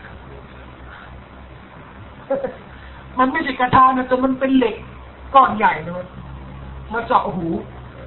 [3.18, 4.76] มันไม่ใช่กระทะนะแต่มันเป็นเหล็ก
[5.36, 6.06] ก้อนใหญ่เลย
[6.94, 7.48] มาเจาะหู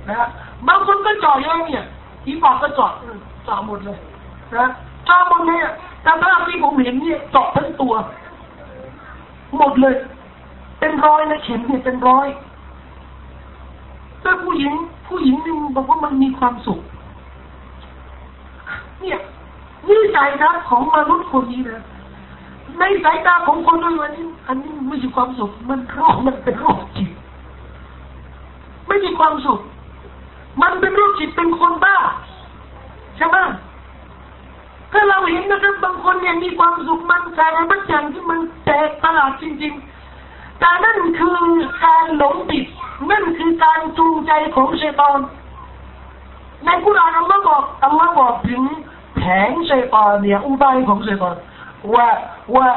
[0.09, 0.29] นะฮะ
[0.69, 1.85] บางคนก็เจาะเยอะเนี่ย
[2.25, 2.93] ที่ปอกก็เจาะ
[3.45, 3.99] เจาะหมดเลย
[4.57, 4.67] นะ
[5.07, 5.61] เจาะหมดเลย
[6.03, 7.95] แต่ภาพที่ผมเห็นเนี่ยเจาะทั้งตัว
[9.57, 9.95] หมดเลย
[10.79, 12.27] เป็นร้อยนะเข็มเนี่ยเป็นร้อย
[14.23, 14.73] แต่ผู้หญิง
[15.09, 16.81] ผู้หญิงนี่บอกว่ามันมีความสุข
[19.01, 19.19] เนี่ย
[19.89, 21.83] วิสัยทัศน์ของมนุษย์คนนี้นะ
[22.79, 27.11] ในสายตาของคนด้วยวันนี้ อันนี้ไม่ใช่ความสุข มันโรคมันเป็นโรคจิต
[28.87, 29.61] ไม่ใช่ความสุข
[30.63, 31.97] มันเป็นโรคจิตเป็นคนบ้า
[33.17, 33.37] ใช่ไหม
[34.92, 37.42] ถ้าเราเห็นนะครับบางคนเนี่ยมีความสุขมันใจ
[37.72, 41.40] บางอย่างที่มันแตกตลาดจริงๆแต่นั่นคือ
[41.86, 42.66] การหลงผิด
[43.12, 45.20] นั่นคือการจูงใจของชัยตอน
[46.66, 48.62] ในกุรอานอัลลอฮ์บอกอัลลอฮ์บอกถึง
[49.16, 51.36] แผงชัยตอนเนี่ยอุบายของชัยตอน
[51.94, 52.08] ว่า
[52.56, 52.68] ว่า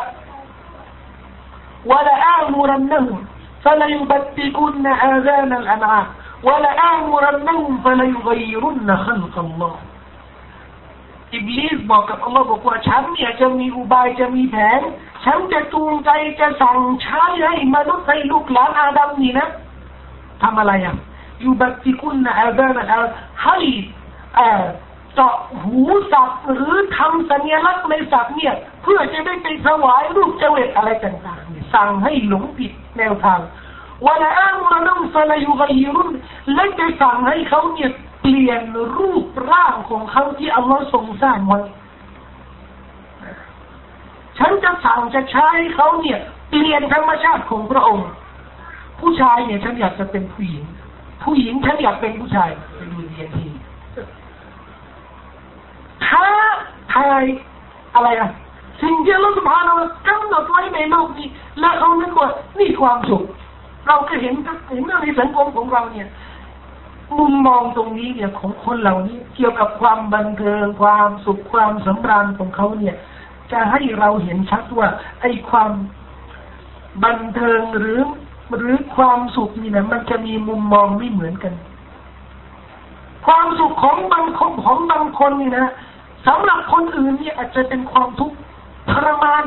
[1.91, 3.25] ولآمرنهم
[3.65, 6.07] فليبتكن آذان الأنعام
[6.47, 9.75] ولآمرنهم فليغيرن خلق الله
[11.34, 14.82] อิบลิสบอกกับอัลลอฮ์บอกว่าฉันเนี่ยจะมีอุบายจะมีแผน
[15.26, 16.10] ฉันจะจูงใจ
[16.40, 19.48] จะสั่งใช้ให้มนุษย์ให้ลูกหลานอาดัมนี่นะ
[20.42, 20.96] ทำอะไรอะ
[21.44, 22.86] ยูบัติคุณนะอาดานะ
[23.44, 23.58] ให้
[25.16, 28.54] เจาะหูสัตว์หรือทำสัญลักษณ์ในสัตว์เนี่ย
[28.84, 33.40] เพื่อจะได้ไปถวายลูกเจวิตอะไรต่างๆสั่งให้หลงผิดแนวทาง
[34.06, 36.10] วันอ้างมานุ่งฟลายุกยรุน
[36.54, 38.64] และจะสั่งให้เขาเนี่ย เปลี่ยน
[38.98, 41.60] รูปร่างของเขาที่อัลลอฮ์ทรงสร้างไว้
[44.38, 46.20] ฉันจะสั่งจะใช้เขาเนี่ย
[46.50, 48.10] เปลี่ยนธรรมชาติของพระองค์
[49.00, 50.64] ผู้ชายเนี่ยฉันอยากจะเป็นผู้หญิง
[51.24, 53.48] ผู้หญิงฉันอยากเป็นผู้ชายไปดูเรียนที
[56.06, 56.24] ท้า
[56.94, 57.24] ทาย
[57.96, 58.30] อะไรอะ
[58.82, 59.76] สิ่งที่เราสุภาเรา
[60.08, 61.28] กำหนดไว้ในโลกนี้
[61.60, 63.24] และเขานึกว่านี่ความสุข
[63.88, 64.34] เราก็เห็น
[64.70, 66.08] เห็นในสังคมของเราเนี่ย
[67.18, 72.96] มุมมองตรงนี้เนี่ยของคนเหล่านี้เกี่ยวกับความบันเทิงความสุขความสำราญของเขาเนี่ย
[73.52, 74.88] จะให้เราเห็นชัดว่า
[75.22, 75.72] ไอ้ความ
[77.04, 78.00] บันเทิงหรือ
[78.58, 81.54] หรือความสุขนี่นะมันจะมีมุมมองไม่เหมือนกัน
[83.26, 85.68] ความสุขของบางคนของบางคนนี่นะ
[86.28, 88.38] สำหรับคนอื่นเนี่ยอาจจะเป็นความทุกข์
[88.92, 89.44] ทรมาน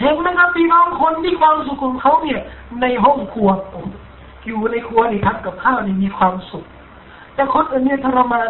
[0.00, 2.40] เห็นไหมครับพี่น้องคนที่ความสุขของเขาเนี่ย
[2.80, 3.50] ในห้องครัว
[4.50, 6.64] อยู่ในครัวนี่ทำกับข้าวนี่มีความสุข
[7.34, 8.48] แต่คนอื่นเนี่ยทรมาน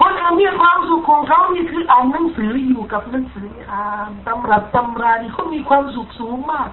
[0.00, 6.68] คนอื่นเนี่ยความสุขของเขานี่คืออ่านหนังสืออยู่กับหนังสืออ่านตำรับตำรานี่เขามีความสุขสูงมาก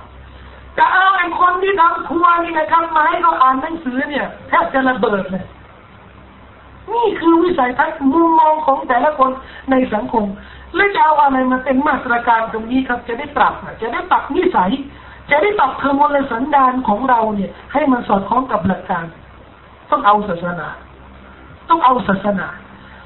[0.75, 5.45] แต่เอาไอ้คนที่ทำครัวนี่นะครับมาให้เขาอ่านหนังสือเนี่ยแทบจะระเบิดเลย
[6.93, 9.31] นี่คือวิสัยทัศน์มุมมองของแต่ละคน
[9.71, 10.25] ในสังคม
[10.75, 14.71] และจะเอาอะไรมาเป็นมาตรการตรงนี้ครับ จะได้ปรับจะได้ปรับนิสัย
[15.29, 19.05] จะได้ปรับคือมลสันดานของเราเนี่ย ให้มันสอดคล้องกับหลักการ
[19.91, 20.67] ต้องเอาศาสนา
[21.69, 22.47] ต้องเอาศาสนา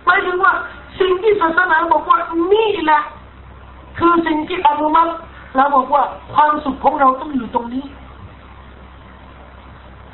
[0.05, 0.53] หมายถึงว่า
[0.99, 2.20] สิ่งที่ศาสนาบอกว่า
[2.53, 3.01] นี่แหละ
[3.99, 5.11] คือสิ่งที่อนุมัติ
[5.55, 6.03] เราบอกว่า
[6.34, 7.86] ความสุขของเราต้องอยู่ตรงนี้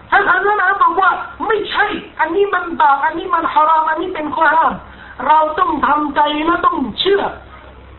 [0.09, 1.09] ถ้าศาสนาบอกว่า
[1.47, 1.85] ไม่ใช่
[2.19, 4.73] อันนี้มันบาปอันนี้มันฮารามอันนี้เป็นข้อห้าม
[5.27, 7.21] เราต้องทำใจและต้องเชื่อ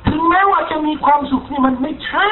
[0.09, 2.29] ถึงแม้ว่าจะมีความสุขนี่มันไม่ใช่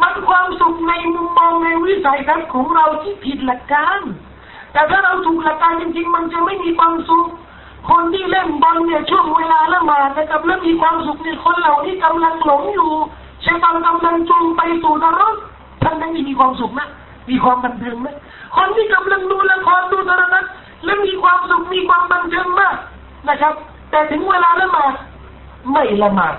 [0.00, 4.00] มันความสุขในมุมมองในวิสัยทัศน์ของเราที่ผิดหลักการ
[4.72, 7.26] แต่ถ้าเราถูกหลักการจริง ๆ มันจะไม่มีความสุข
[7.90, 12.90] คนที่เล่นบอลเนี่ยช่วงเวลาละหมาดนะครับแล้วมีความสุขเนี่ยคนเหล่านี้กำลังหลงอยู่
[13.42, 15.34] ใช้ตอนกำลังจูงไปสู่นรก
[15.82, 16.80] ท่านนั้นมีความสุขไหม
[17.30, 18.08] มีความบันเทิงไหม
[18.56, 20.52] คนที่กำลังดูละครดูโทรทัศน์
[20.84, 22.76] และมีความสุขมีความบันเทิงมาก
[23.28, 23.54] นะครับ
[23.90, 24.92] แต่ถึงเวลาละหมาด
[25.72, 26.34] ไม่ละหมาด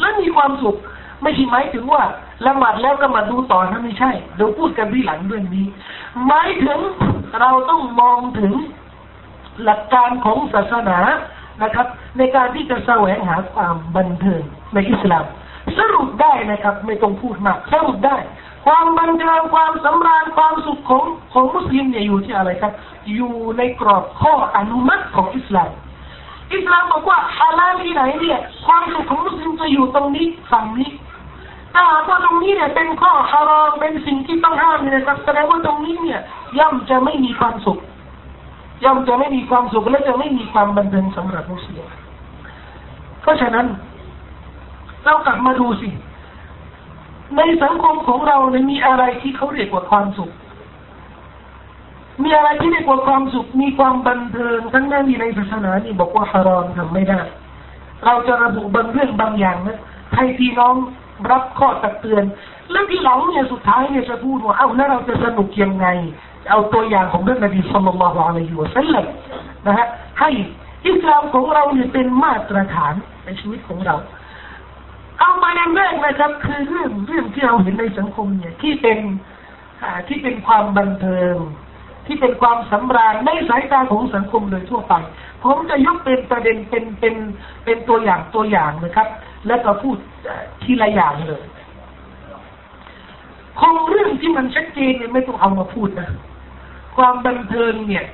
[0.00, 0.76] และมีความสุข
[1.22, 2.02] ไม่ใช่หมายถึงว่า
[2.46, 5.66] ละหมาดแล้วก็มาดูต่อนะไม่ใช่เดี๋ยวพูดกันที่หลังเรื่องนี้
[6.26, 6.80] หมายถึง
[7.40, 8.52] เราต้องมองถึง
[9.64, 10.98] หลักการของศาสนา
[11.62, 11.86] นะครับ
[12.18, 14.42] ในการที่จะแสวงหาความบันเทิง
[14.74, 15.24] ในอิสลาม
[15.78, 18.16] สรุปได้นะครับ ไม่ต้องพูดมาก สรุปได้
[18.66, 22.72] ความบันเทิงความสำราญความสุขของของมุสลิมเนี่ยอยู่ที่อะไรครับ
[23.14, 25.70] อยู่ในกรอบข้ออนุมัติของอิสลาม
[26.54, 30.90] อิสลามบอกว่าฮาลาลที่ไหนเนี่ย ความสุขของมุสลิมจะอยู่ตรงนี้ฝั่งนี้
[31.72, 36.20] ถ้าหากว่าตรงนี้เนี่ยเป็นข้อฮารอมเป็นสิ่งที่ต้องห้ามเนี่ยแสดงว่าตรงนี้เนี่ย
[36.58, 37.78] ย่อมจะไม่มีความสุข
[38.84, 41.88] ย่อมจะไม่มีความสุขและจะไม่มีความบันเทิงสำหรับมุสลิม
[43.22, 43.66] เพราะฉะนั้น
[45.04, 45.88] เรากลับมาดูสิ
[47.36, 50.30] ในสังคมของเราเนี่ยมีอะไรที่เขาเรียกว่าความสุข
[52.22, 57.20] มีอะไรที่เรียกว่าความสุข มีความบันเทิงทั้งนั้นมีในศาสนานี่บอกว่าฮารอมทำไม่ได้
[58.04, 59.78] เราจะระบุบางเรื่องบางอย่างนะ
[60.16, 60.74] ให้พี่น้อง
[61.30, 62.24] รับข้อตักเตือน
[62.70, 65.86] แล้วที่หลังเนี่ยสุดท้ายเนี่ยจะพูดว่า เอ้าแล้วเราจะสนุกยังไง
[66.50, 69.04] เอาตัวอย่างของเรื่องนบีสุลต่านละฮ์อะลัยฮิวะสัลลัม
[69.66, 69.86] นะฮะ
[70.20, 70.30] ให้
[70.88, 72.94] อิสลามของเราเนี่ยเป็นมาตรฐาน
[73.24, 73.96] ในชีวิตของเรา
[75.20, 78.98] เอามาในแรกนะครับคือเรื่องเรื่องที่เราเห็นในสังคมเนี่ยที่เป็น
[80.08, 81.34] ที่เป็นความบันเทิง
[82.06, 84.94] ที่เป็นความสำราญในสายตาของสังคมโดยทั่วไป
[85.42, 87.14] ผมจะยกเป็นประเด็นเป็นเป็น
[87.64, 89.08] เป็นตัวอย่างตัวอย่างนะครับ
[89.46, 89.96] แล้วก็พูด
[90.62, 91.42] ทีละอย่างเลย
[93.58, 96.08] คงเรื่องที่มันชัดเจนเนี่ยไม่ต้องเอามาพูดนะ
[96.96, 98.04] ความบันเทิงเนี่ย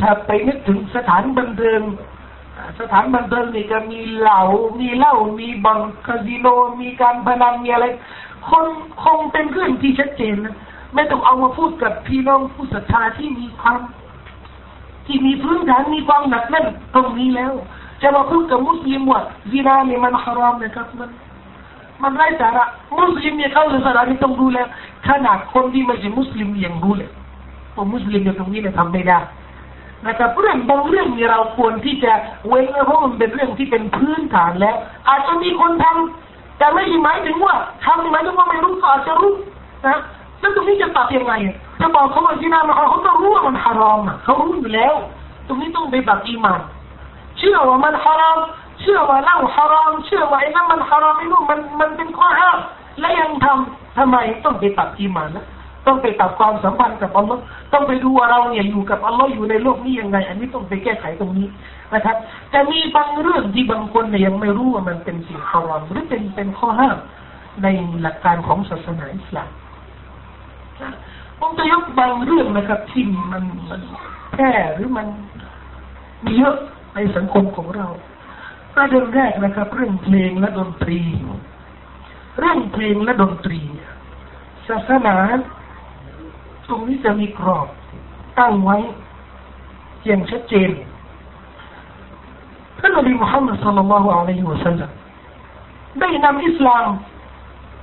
[0.00, 1.80] ถ้าไปนึกถึงสถานบันเทิง
[2.80, 4.40] สถานบันเทิงนี่ก็มีเหล้า
[4.80, 6.46] มีเหล้ามีบังคาสิโน
[6.80, 7.86] มีการพนันมีอะไร
[8.48, 8.66] คน
[9.02, 10.56] คงเป็นเรื่องที่ชัดเจนนะ
[10.94, 13.78] ไม่ต้องเอามาพูดกับพี่น้องผู้ศรัทธาที่มีความ
[15.06, 17.52] ที่มีพื้นฐานมีความหนักแน่นตรงนี้แล้ว
[18.02, 21.10] จะมาพูดกับมุสลิมว่าซีนานี่มันฮารามนะครับมัน
[22.02, 22.64] มันไร้สาระ
[22.98, 24.58] มุสลิมเนี่ยเข้าศาสนาที่ต้องดูแล
[25.08, 27.10] ขนาดคนที่ไม่ใช่มุสลิมยังรู้เลย
[27.74, 29.18] ผมมุสลิมอยู่ตรงนี้เนี่ยทำไม่ได้
[30.06, 32.12] นะครับเรื่องบางเรื่องนี่เราควรที่จะ
[32.48, 34.76] เว้นเพราะมันเป็นเรื่องที่เป็นพื้นฐานแล้ว
[35.08, 39.34] อาจจะมีคนทำแต่ไม่ใช่หมายถึงว่าทำหมายถึงว่าไม่รู้ก็อาจจะรู้
[39.86, 39.98] นะ
[40.40, 41.32] แล้วตรงนี้จะตัดยังไง
[41.82, 44.94] จะบอกเขาว่าที่นั่นเขาต้องรู้ว่ามันฮารอมอะเขารู้อยู่แล้ว
[45.46, 46.60] ตรงนี้ต้องไปตัดอีมาน
[47.38, 48.38] เชื่อว่ามันฮารอม
[48.80, 52.58] เชื่อว่าเหล้าฮารอมเชื่อว่าไอ้นั่นมันฮารอมไม่รู้มันมันเป็นข้อห้าม
[53.00, 55.46] และยังทำทำไมต้องไปตัดอีมานนะ
[55.86, 61.46] ต้องไปตัดความสัมพันธ์กับอัลลอฮ์ต้องไปดูว่าเราเนี่ยอยู่กับอัลลอฮ์อยู่ในโลกนี้ยังไง อันนี้ต้องไปแก้ไขตรงนี้
[61.94, 62.16] นะครับ
[62.50, 66.96] แต่มีบางเรื่องที่บางคนเนี่ยยังไม่รู้ว่ามันเป็นสิ่งฮารอมหรือเป็นเป็นข้อห้าม
[67.62, 67.66] ใน
[68.02, 69.50] หลักการของศาสนาอิสลาม
[71.44, 73.80] ผมจะยกบางเรื่องนะครับที่มันมัน
[74.34, 75.06] แค่หรือมัน
[76.24, 76.56] มีเยอะ
[76.94, 77.86] ในสังคมของเรา
[78.74, 81.00] ประเด็นแรกนะครับ เรื่องเพลงและดนตรี
[82.38, 83.60] เรื่องเพลงและดนตรี
[84.68, 85.16] ศาสนา
[86.68, 87.68] ตรงนี้จะมีกรอบ
[88.38, 88.76] ตั้งไว้
[90.06, 90.70] อย่างชัดเจน
[92.78, 94.90] ท่านนบีมุฮัมมัดสัลลัลลอฮุอะลัยฮิวะสัลลัม
[96.00, 96.86] ได้นำอิสลาม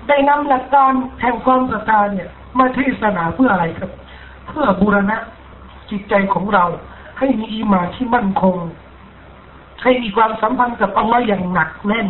[0.08, 3.92] ได้นำหลักการแห่งความศรัทธาเนี่ย มาเทศนาเพื่ออะไรครับ
[4.48, 5.18] เพื่อบูรณะ
[5.90, 6.66] จิตใจของเรา
[7.20, 8.56] ให้มีอีมาที่มั่นคง
[9.84, 12.08] ให้มีความสัมพันธ์กับอัลลอฮ์อย่างหนักแน่น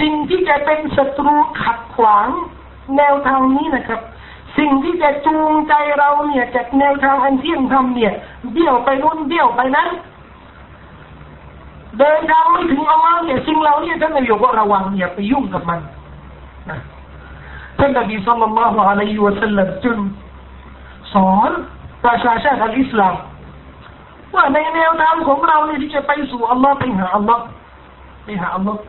[0.00, 2.28] สิ่งที่จะเป็นศัตรูขัดขวาง
[2.96, 4.00] แนวทางนี้นะครับ
[4.58, 8.12] สิ่งที่จะจูงใจเราเนี่ยจากแนวทางอันเที่ยงธรรมเนี่ย
[8.52, 9.88] เบี้ยวไปนู่นเบี้ยวไปนั้น
[11.98, 15.80] เดินทางไม่ถึงอัลลอฮ์เนี่ยสิ่งเราเนี่ยท่านนายกว่าระวังอย่าไปยุ่งกับมัน
[16.70, 16.78] นะ
[17.78, 19.98] ท่านนบีสัลลัลลอฮุอะลัยฮิวะสัลลัมจึง
[21.14, 21.50] สอน
[22.04, 23.14] ประชาชาติอิสลาม
[24.34, 27.42] ว่าในแนวทางของเราเนี่ยที่จะไปสู่อัลลอฮ์ไปหาอัลลอฮ์
[28.24, 28.80] ไปหาอัลลอฮ์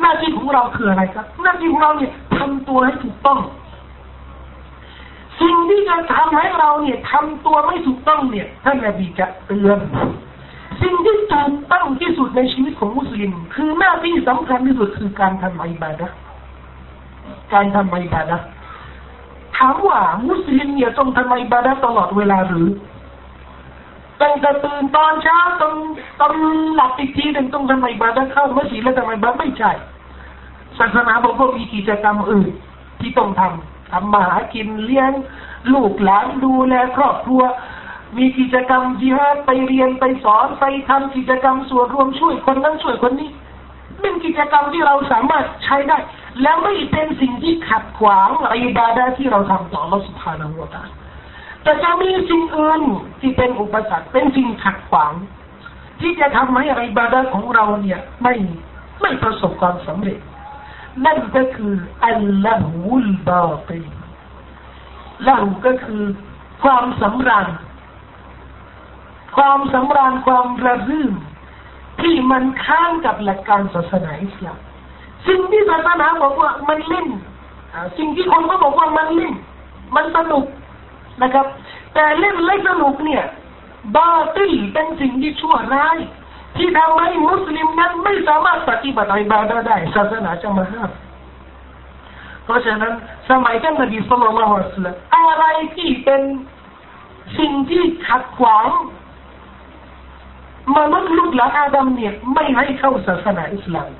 [0.00, 3.38] หน้าที่ของเราคืออะไรครับ หน้าที่ของเราเนี่ยทำตัวให้ถูกต้อง
[5.40, 9.78] สิ่งที่จะทำให้เราเนี่ยทำตัวไม่ถูกต้องเนี่ยท่านนบีจะเตือน
[10.82, 16.08] สิ่งที่ถูกต้องที่สุดในชีวิตของมุสลิม คือหน้าที่สำคัญที่สุดคือการทำอิบาดะ
[17.54, 18.38] การทำอิบาดะ
[19.56, 22.68] ถามว่ามุสลิมเนี่ยต้องทำอิบาดะตลอดเวลาหรือ
[24.22, 25.74] ตั้งแต่ตื่นตอนเช้าต้อน
[26.20, 26.32] ตอน
[26.74, 29.72] หลับอีกทีหนึ่งต้องทำอิบาดะเข้ามื่อสีแล้วทำอิบาดะไม่ใช่
[30.78, 32.50] ศาสนาบอกว่ามีกิจกรรมอื่น
[33.00, 35.12] ที่ต้องทำทำมาหากินเลี้ยง
[35.72, 37.42] ลูกหลานดูแลครอบครัว
[38.16, 43.30] มีกิจกรรมจิฮาดไปเรียนไปสอนไปทำกิจกรรมส่วนรวมช่วยคนนั้นช่วยคนนี้
[44.04, 45.98] เป็นกิจกรรมที่เราสามารถใช้ได้
[46.42, 48.28] แล้วไม่เป็นสิ่งที่ขัดขวาง
[48.64, 50.82] อิบาดะที่เราทำต่อเราสุภาพนัวตา
[51.62, 52.82] แต่จะมีสิ่งอื่น
[53.20, 55.12] ที่เป็นอุปสรรคเป็นสิ่งขัดขวาง
[56.00, 58.34] ที่จะทำให้อิบาดะของเราเนี่ยไม่
[59.00, 60.18] ไม่ประสบความสำเร็จ
[61.04, 61.74] นั่นก็คือ
[62.04, 63.80] อัลละหูลบาติ
[65.26, 66.02] ละหูก็คือ
[66.62, 67.48] ความสำราญ
[69.36, 71.12] ความสำราญความระรื่น
[72.00, 74.58] ที่มันค้างกับหลักการศาสนาอิสลาม
[75.28, 77.08] สิ่งที่ศาสนาบอกว่ามันเล่น
[77.98, 79.32] สิ่งที่คนก็บอกว่ามันเล่น
[79.96, 80.44] มันสนุก
[81.22, 81.46] นะครับ
[81.94, 83.24] แต่เล่นเล่นสนุกเนี่ย
[83.96, 85.96] บาติลเป็นสิ่งที่ชั่วร้าย
[86.56, 90.90] ที่ทำให้มุสลิมนั้นไม่สามารถปฏิบัติอิบาดะได้ศาสนาจะมาห้าม
[92.44, 92.92] เพราะฉะนั้น
[93.30, 94.86] สมัยท่านนบีสุลต่านละฮ์สล
[95.16, 95.44] อะไร
[95.76, 96.22] ที่เป็น
[97.38, 98.68] สิ่งที่ขัดขวาง
[100.76, 103.90] มนุษย์ลูกหลานอาดัมเนี่ยไม่ให้เข้าศาสนาอิสลาม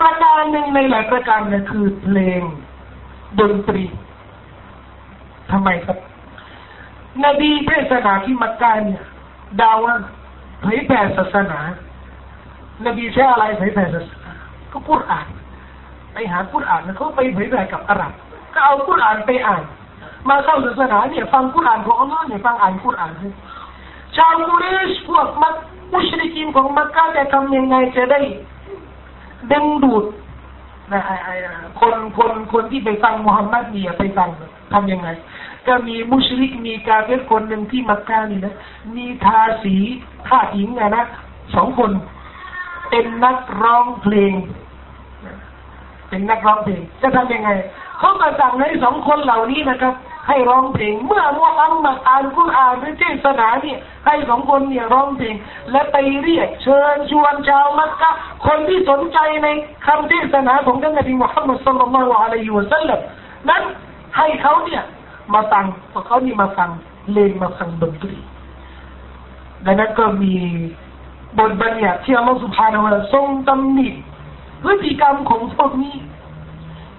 [0.00, 2.42] ประการหนึ่งในหลายประการนะคือเพลง
[3.40, 3.84] ดนตรี
[5.50, 5.98] ทำไมครับ
[7.24, 9.02] นบีเทศนาที่มักกะเนี่ย
[9.60, 9.94] ดาว่า
[10.60, 11.58] เผยแผ่ศาสนา
[12.86, 14.32] นบีใช้อะไรเผยแผ่ศาสนา
[14.72, 15.26] ก็พูดอ่าน
[16.12, 18.12] ไปหาพูดอ่านแล้วเขาไปเผยแผ่กับอาหรับ
[18.54, 19.62] ก็เอาพูดอ่านไปอ่าน
[20.28, 23.12] มาเข้าศาสนาเนี่ย ฟังพูดอ่านของอัลลอฮ์เนี่ยฟังอ่านพูดอ่าน
[24.16, 25.54] ชาวกุเรชพวกมัก
[25.92, 28.20] มุชริกินของมักกะจะทำยังไงจะได้
[29.52, 30.04] ดึงดูด
[30.92, 31.02] นะ
[31.80, 34.28] คนคนคนที่ไปฟังมุฮัมมัดเนี่ยไปฟัง
[34.72, 35.08] ทำยังไง
[35.66, 38.54] ก็มีมุชลิกมีกาเฟรคนหนึ่งที่มักกะนี่นะ
[38.96, 39.76] มีทาสี
[40.26, 41.04] ทาหญิงอะนะ
[41.54, 41.90] สองคน
[42.90, 44.32] เป็นนักร้องเพลง
[46.08, 47.50] เป็นนักร้องเพลงจะทำยังไง
[47.98, 49.94] เขาก็สั่งให้สองคนเหล่านี้นะครับ
[50.26, 55.34] ให้ร้องเพลงเมื่อมุฮัมมัดอ่านกุรอานหรือเทศนาเนี่ยให้สองคนเนี่ยร้องเพลง
[55.70, 58.10] และไปเรียกเชิญชวนชาวมักกะ
[58.46, 59.48] คนที่สนใจใน
[59.86, 63.00] คำเทศนาของท่านนบีมุฮัมมัดสุลลัลลอฮุอะลัยฮิวะสัลลัม
[63.48, 63.62] นั้น
[64.16, 64.82] ให้เขาเนี่ย
[65.34, 66.70] มาฟังพอเขานี่มาฟัง
[67.12, 68.14] เลงมาฟังดนตรี
[69.64, 70.34] ดังนั้นก็มี
[71.38, 73.88] บทบัญญัติที่อัลลอฮฺสุบฮานาะทรงตำหนิ
[74.64, 75.94] พฤติกรรมของพวกนี้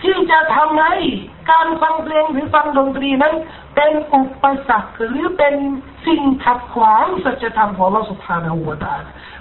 [0.03, 0.97] ที่จะทำให้
[1.51, 3.35] การฟังเพลงหรือฟังดนตรีนั้น
[3.77, 5.55] เป็นอุปสรรคหรือเป็น
[6.07, 8.97] สิ่งขัดขวางสัจธรรมของอัลลอฮฺสุบฮานาหูวะตา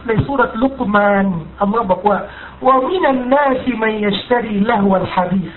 [0.08, 1.28] ในสุรษลุกมาน
[1.62, 2.18] อัลลอฮฺบอกว่า
[2.66, 5.53] ว่ามินันนาสิมันยัชตรีละฮวัลฮะดีษ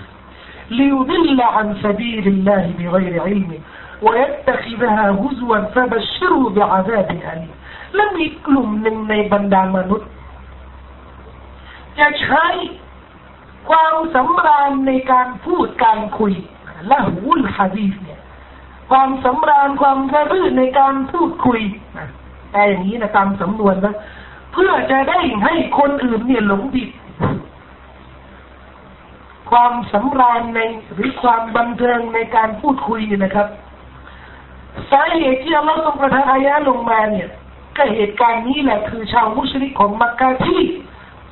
[0.79, 3.51] ليضل عن سبيل الله بغير علم
[4.05, 7.53] ويتخذها هزوا فبشره بعذاب أليم
[7.95, 10.09] และมีกลุ่มหนึ่งในบรรดามนุษย์
[11.99, 12.45] จะใช้
[13.70, 16.34] ความสำราญในการพูดการคุย
[16.90, 18.20] ละหูลฮะดีษเนี่ย
[18.90, 21.60] ความสำราญความกระรื่นในการพูดคุย
[22.52, 23.94] แต่อย่างนี้นะตามสำนวนนะ
[24.52, 26.88] เพื่อจะได้ให้คนอื่นเนี่ยหลงผิด
[29.50, 30.60] ความสำราญใน
[30.92, 33.48] หรือความบันเทิงในการพูดคุยนะครับ
[34.90, 37.28] สาเหตุที่อัลลอฮฺทรงประทานอายะลงมาเนี่ย
[37.76, 40.62] ก็เหตุการณ์นี้แหละคือชาวมุชริกของมักกะที่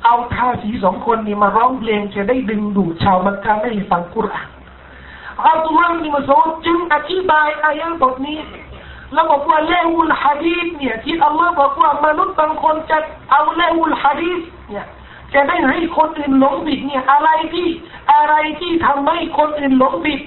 [0.05, 4.47] เอาทาสีสองคนนี้มาร้องเพลงจะได้ดึงดูดชาวมักกะไม่ให้ฟังกุรอาน
[5.45, 8.39] อัลลอฮฺนี่มาสอนจึงอธิบายอายะบทนี้
[9.13, 12.97] แล้วบอกว่าเลวุลฮะดีษเนี่ยที่อัลลอฮฺบอกว่ามนุษย์บางคนจะ
[13.31, 14.39] เอาเลวุลฮะดีษ
[14.69, 14.85] เนี่ย
[15.33, 17.67] จะได้ให้คนอื่นหลงผิดเนี่ยอะไรที่
[18.13, 20.19] อะไรที่ทำให้คนอื่นหลงผิด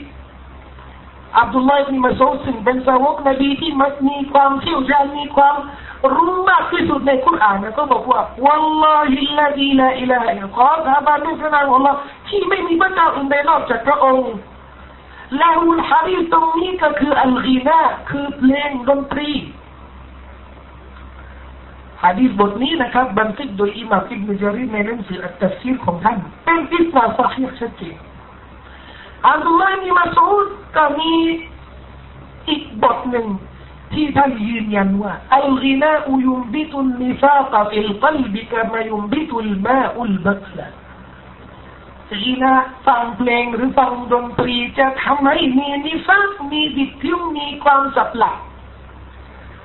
[1.38, 5.54] อับดุลลาห์อิบมาซูดซึ่งเป็นสาวกนบีที่มัมีความเชี่ยวชาญมีความ
[6.14, 11.94] รู้มากที่สุดในคุรานก็บอกว่าวัลลอฮิลลาดีลาอิลาฮิขอสาบานด้วยพระนามของเรา
[12.28, 14.32] ที่ไม่มีพระเจ้าอื่นใดนอกจากพระองค์
[15.40, 17.80] ลาหุลฮารีตรงนี้ก็คืออัลกีนา
[18.10, 19.30] คือเพลงดนตรี
[22.04, 27.96] ฮะดีษบทนี้นะครับบันทึกโดยอิมามอิบนุญะรีรในหนังสืออัตตัฟซีรของท่านเป็นإسناد صحيحชัดเจน
[29.28, 30.46] อัลลอฮ์มีมาสูด
[30.76, 31.12] ก็มี
[32.48, 33.26] อีกบทหนึ่ง
[33.94, 42.54] ที่ท่านยืนยันว่าالغناء ينبت النفاق في القلب كما ينبت الماء البقل غناء
[42.86, 48.36] ฟังเพลงหรือฟังดนตรีจะทำให้มีนิฟากมีบิดพลิ้วมีความสับปลับ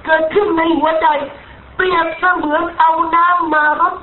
[0.05, 1.07] เกิดขึ้นในหัวใจ
[1.75, 3.95] เปรียบเสมือนเอาน้ำมารด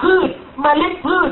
[0.00, 0.30] พืช
[0.64, 1.30] มเมล็ดพืช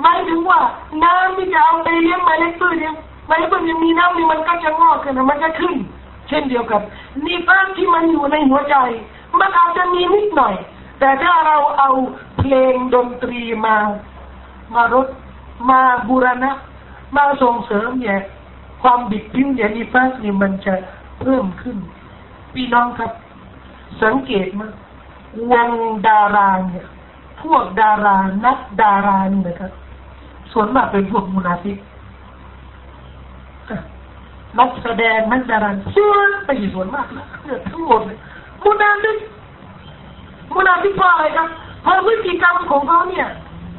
[0.00, 0.60] หมายถึงว่า
[1.04, 2.96] น้ำที่จะเอาไปเลี้ยงเมล็ดพืชเนี่ย
[3.28, 5.74] ในเมล็ดพืชยังมีน้ำนี่มันก็จะงอกขึ้นมันจะขึ้น
[6.28, 6.80] เช่นเดียวกับ
[7.24, 8.76] นี่บ้านที่มันอยู่ในหัวใจ
[9.38, 10.54] มันอาจจะมีนิดหน่อย
[11.00, 11.90] แต่ถ้าเราเอา
[12.38, 13.76] เพลงดนตรีมา
[14.74, 15.08] มารด
[15.70, 16.52] มาบูรณะ
[17.16, 18.18] มาส่งเสริมเนี่ย
[18.82, 20.74] ความบิดพลิ้วเนี่ยนิฟากนี่มันจะ
[21.20, 21.76] เพิ่มขึ้น
[22.54, 23.12] พี่น้องครับ
[24.02, 24.68] สังเกตมา
[25.52, 25.70] วง
[26.08, 26.86] ดาราเนี่ย
[27.42, 29.72] พวกดารานักดารานี่นะครับ
[30.52, 31.76] ส่วนมากเป็นพวกมุนาฟิก
[34.58, 37.26] นักแสดงนักดาราส่วนไปส่วนมากนะ
[37.68, 38.18] ทั้งหมดเลย
[38.64, 39.16] มุนาฟิก
[40.54, 41.48] มุนาฟิกเพราะอะไรครับ
[41.82, 43.28] เพราะพฤติกรรมของเขาเนี่ย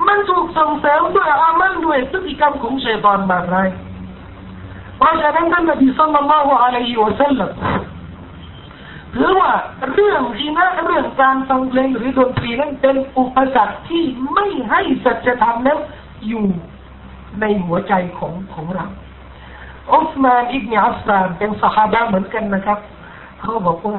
[0.08, 3.58] มันถูกส่งเสริมด้วยอามันด้วยพฤติกรรมของเชตอนมาไร
[4.98, 7.52] เพราะฉะนั้นท่านนบีสัลลัลลอฮุอะลัยฮิวะสัลลัม
[9.16, 9.52] หรือว่า
[9.94, 15.80] เรื่องทีนะเรื่องการฟังเพลงหรือดนตรีนั้นเป็นอุปสรรคที่ไม่ให้สัจธรรมนั้น
[16.28, 16.46] อยู่
[17.42, 18.86] ในหัวใจของของเรา
[19.94, 22.80] อุสมานอิบเนอัสรานเป็นสหายเหมือนกันนะครับ
[23.40, 23.98] เขาบอกว่า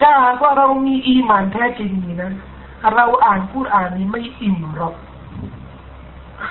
[0.00, 2.32] ถ้าหากว่าเรามีอีมานแท้จริงนี่นะ
[2.94, 4.94] เราอ่านพูดอ่านนี้ไม่อิ่มหรอก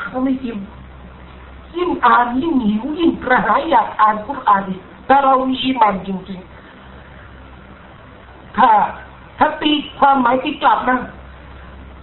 [0.07, 0.59] เราไม่อิ่ม
[1.75, 6.39] ยิ่งอ่านยิ่งหิวยิ่งกระหายอยากอ่านพูดอ่านอีกถ้าเรามีอีมานจริง
[8.57, 8.69] ถ้า
[9.39, 10.99] ถ้าตีความหมายที่กลับนะ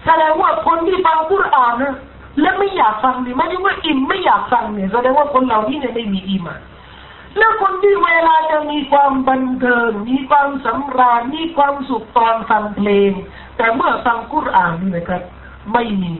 [0.05, 1.95] แสดงว่าคนที่ฟังกุรอานนะ
[2.41, 6.62] และไม่อยากฟังนี่ไม่ใช่ว่าอิ่มไม่อยากฟังเนี่ยแสดงว่าคนเหล่านี้เนี่ยไม่มีอีมาน
[7.38, 13.12] แล้วคนที่เวลาจะมีความบันเทิงมีความสำราญมีความสุขตอนฟังเพลง
[13.58, 15.22] แต่เมื่อฟังกุรอานนี่นะครับ
[15.74, 16.14] ไม่มี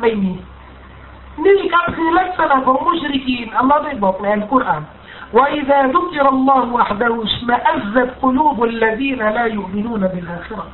[0.00, 0.32] ไม่มี
[1.44, 4.82] นี่ครับคือลักษณะของมุชริกีนอัลลอฮ์ได้บอกในอัลกุรอาน
[5.38, 10.66] وإذا ذكر الله وحده اشمأزت قلوب الذين لا يؤمنون بالآخرة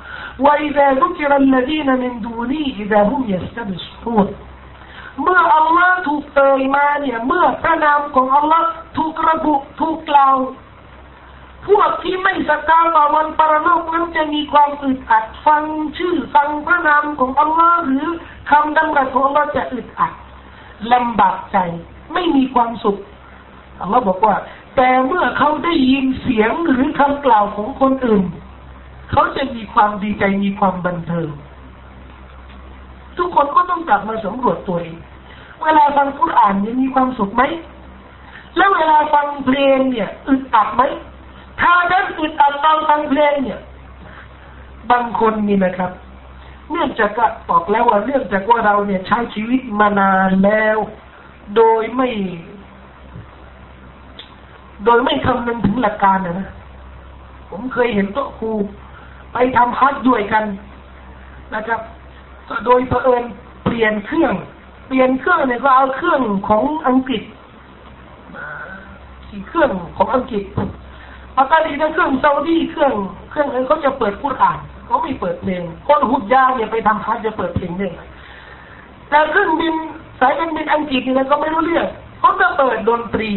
[0.44, 4.28] وإذا ذكر الذين من دونه إذا هم يستبشرون
[5.22, 8.66] เมื่ออัลลอฮ์ถูกเอ่ยมาเนี่ยเมื่อพระนามของอัลลอฮ์
[8.98, 10.36] ถูกระบุถูกกล่าว
[11.68, 15.62] พวกที่ไม่ศรัทธาต่อวันปรโลกนั้นจะมีความอึดอัดฟัง
[15.98, 18.06] ชื่อฟังพระนามของอัลลอฮ์หรือ
[18.50, 20.12] คำดำรัสของอัลลอฮ์จะอึดอัด
[20.92, 21.58] ลำบากใจ
[22.12, 22.98] ไม่มีความสุข
[23.80, 24.36] อัลลอฮ์บอกว่า
[24.76, 28.24] แต่เมื่อเขาได้ยินเสียงหรือคำกล่าวของคนอื่น
[29.15, 31.29] เขาจะมีความดีใจมีความบันเทิง
[33.17, 34.97] ทุกคนก็ต้องกลับมาสำรวจตัวเอง
[35.63, 37.43] เวลาฟังคุรอ่านเนี่ยมีความสุขไหม
[38.57, 40.81] แล้วเวลาฟังเพลงเนี่ยอึดอัดไหม
[41.61, 43.59] ถ้าดันอึดอัดตอนฟังเพลงเนี่ย
[44.91, 45.91] บางคนนี่นะครับ
[46.71, 50.77] เนื่องจากก็บอกแล้วว่าเนื่องจากว่าเราเนี่ยใช้ชีวิตมานานแล้ว
[51.55, 52.09] โดยไม่
[54.85, 56.49] โดยไม่คำนึงถึงหลักการนะนะ
[57.49, 58.51] ผมเคยเห็นโต๊ะครู
[59.37, 60.45] ไปทำฮัทด้วยกัน
[61.55, 61.79] นะครับ
[62.65, 63.23] โดยเผอิญ
[63.63, 64.33] เปลี่ยนเครื่อง
[64.87, 67.23] เปลี่ยนเครื่องเนี่ยก็เอาเครื่องของอังกฤษ
[69.49, 70.43] เครื่องของอังกฤษ
[71.37, 72.93] ปกติถ้าเครื่องซาอุดีเครื่อง
[73.31, 77.89] เครื่องนั้นเขาจะเปิดพูดอ่านเขาไม่เปิดเพลงคนหุดยาเนี่ยไปทำฮัทจะเปิดเพลงได้
[79.09, 79.73] แต่เครื่องบิน
[80.19, 81.87] สายการบินอังกฤษเนี่ยก็ไม่รู้เรื่อง
[82.19, 83.29] เขาจะเปิดดนตรี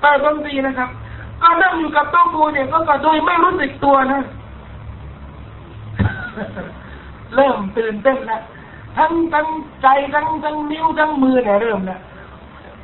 [0.00, 0.90] เปิดดนตรีนะครับ
[1.42, 4.22] ก็นั่งอยู่กับโต๊ะครูเนี่ยก็โดยไม่รู้สึกตัวนะ
[7.34, 8.42] เริ่มตื่นเต้นแล้ว
[8.96, 9.46] ทั้งทั้ง
[9.82, 12.00] ใจทั้งทั้งนิ้วทั้งมือเนี่ยเริ่มแล้ว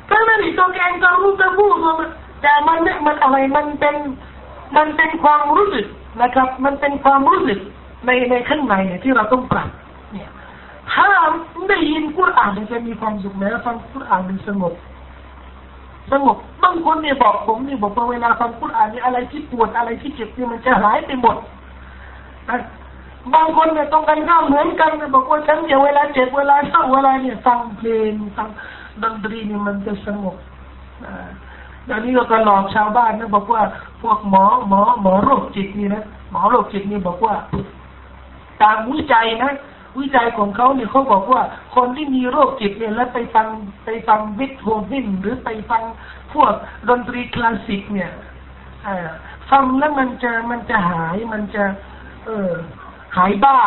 [0.09, 2.09] ทั้งนั้นอีกตัวแกงก็รู้จะพูดมัน
[2.41, 3.95] แต่มันเนี่ยมันอะไรมันเป็น
[4.75, 5.85] มันเป็นความรู้สึก
[6.21, 7.59] นะครับ มันเป็นความรู้สึก
[8.05, 9.69] ในในข้างในเนี่ยที่เราต้องปรับ
[10.13, 10.29] เนี่ย
[10.93, 11.07] ถ้า
[11.69, 14.73] ได้ยินกุรอ่านมันจะมีความสุขแม้ฟังกุรอ่านมันสงบ
[16.11, 21.35] สงบบางคนเนี่ยบอกผมเนี่ยบอกว่าเวลาฟังกุรอ่านนี่อะไรที่ปวดอะไรที่เจ็บนี่มันจะหายไปหมด
[22.49, 22.57] นะ
[23.33, 28.47] บางคนเนี่ยต้องกันข้ามเหมือนกันเนะบอกว่าฉันอย่าเวลาเจ็บเวลาเศร้าเวลาเนี่ยฟังเพลงฟัง
[29.01, 30.35] ดนตรีนี่มันจะสงบ
[31.05, 31.27] อ่า
[31.85, 33.61] เดี๋ยวนี้ก็กระหลอกชาวบ้านนะบอกว่า
[34.01, 37.35] พวกหมอหมอหมอโรคจิตนี่นะหมอโรคจิตนี่บอกว่า
[38.61, 39.51] ตามวิจัยนะ
[39.99, 41.41] วิจัยของเขาเนี่ยเขาบอกว่า
[41.75, 43.47] คนที่มีโรคจิตเนี่ยแล้วไปฟัง
[43.85, 45.83] ไปฟังวิทโฮวินหรือไปฟัง
[46.33, 46.53] พวก
[46.89, 48.11] ดนตรีคลาสสิกเนี่ย
[49.51, 51.63] ฟังแล้วมันจะมันจะหายมันจะ
[52.25, 52.51] เออ
[53.17, 53.57] หายบ้า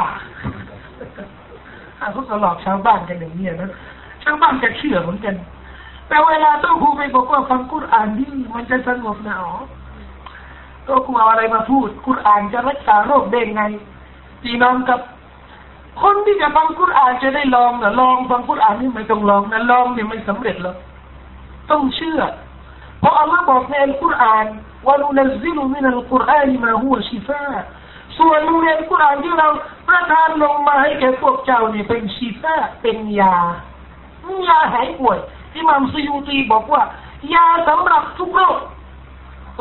[1.99, 3.70] เขาก็หลอกชาวบ้านกันอย่างนี้นะ
[4.24, 5.34] ชาวบ้านจะเชื่อเหมือนกัน
[6.09, 9.53] แต่เวลาต้องครูไปบอกว่าฟังกุรอานนี่มันจะสงบนะอ๋อ
[10.88, 13.62] ต้องครูเอาอะไรมาพูดกุรอานจะรักษาโรคได้ไง
[14.42, 15.01] พี่น้องกับ
[16.03, 20.76] คนที่จะฟังกุรอานจะได้ลองนะลองฟังกุรอานนี่ไม่ต้องลองนะลองเนี่ยไม่สำเร็จหรอก
[21.70, 22.20] ต้องเชื่อ
[23.01, 24.47] เพราะอัลลอฮ์บอกในอัลกุรอาน
[24.86, 27.42] ว่านุนซิลุมินัลกุรอานมาหัวชิฟา
[28.19, 29.49] ส่วนในอัลกุรานที่เรา
[29.89, 33.37] ประทานลงมาให้แก่พวกเจ้านี่เป็นชิฟาเป็นยา
[34.49, 35.19] ยาหายป่วย
[35.55, 36.83] อิหม่ามซิยูตีบอกว่า
[37.35, 38.57] ยาสำหรับทุกโรค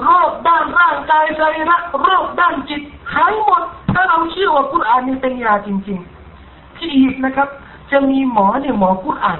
[0.04, 2.82] โรคด้านร่างกายใจรักโรคด้านจิต
[3.14, 6.00] หายหมด ถ้าเราเชื่อว่ากุรานนี่เป็นยาจริง
[6.38, 7.50] ๆ ที่อียิปต์นะครับ
[7.92, 9.40] จะมีหมอเนี่ยหมอกุราน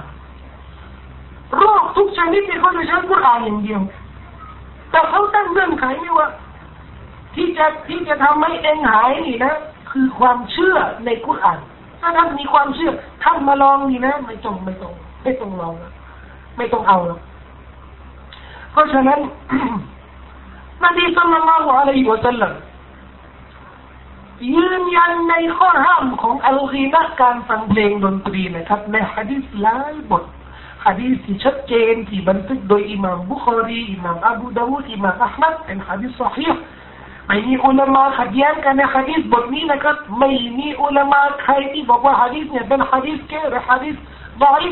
[1.58, 3.82] โรคทุกชนิดเนี่เขาจะใช้กุรานอย่างเดียว
[4.92, 6.28] แต่เขาตั้งเงื่อนไขไม่ว่า
[7.36, 9.54] ที่จะที่จะทำให้เองหายนี่นะ
[9.92, 10.76] คือความเชื่อ
[11.06, 11.60] ในกุรอาน
[12.00, 12.92] ถ้าท่านมีความเชื่อ
[13.24, 15.92] ท่านมาลองนี่นะ ไม่ต้องไม่ต้องไม่ต้องลองนะ
[16.58, 17.20] ไม่ต้องเอาหรอก
[18.72, 19.20] เพราะฉะนั้น
[20.84, 22.54] นบีสัลลัลลอฮุอะลัยฮิวะสัลลัม
[24.56, 30.24] ยืนยันในข้อห้ามของอัลกีนะการฟังเพลงดนตรีนะครับ ในฮะดีษหลายบท
[30.86, 36.62] ฮะดีษที่ชัดเจนที่บันทึกโดยอิหม่ามบุคอรีอิหม่ามอบูดาวูดอิหม่ามอัลมัดเป็นฮะดีษสฮีห์
[37.27, 43.97] ไม่มีอุลามะขัดแย้งกันในฮะดีษบทนี้นะครับไม่มีอุลามะใครที่บอกว่าฮะดีษเนี่ยเป็นฮะดีษแก่หรือฮะดีษ
[44.43, 44.65] ดอย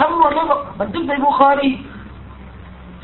[0.00, 1.70] ทั้งหมดเลยบอกบันทึกในบุคอรี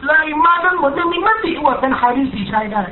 [0.05, 2.83] และอิมาทั้งหมดมีมติว่าเป็นฮะดีษที่ใช้ได้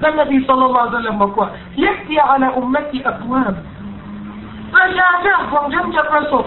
[0.00, 1.48] แล้วนบีสัลลัลลอฮุอะลัยฮิวะซัลลัมบอกว่า
[1.86, 3.54] ยักยาอัลอุมมติอักวาม
[4.74, 6.44] ประชาชาติของฉันจะประสบ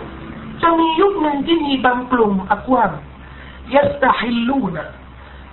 [0.62, 2.92] จะมียุคหนึ่งที่มีบางกลุ่มอักวาม
[3.76, 4.88] ยัสตะฮิลลูนะ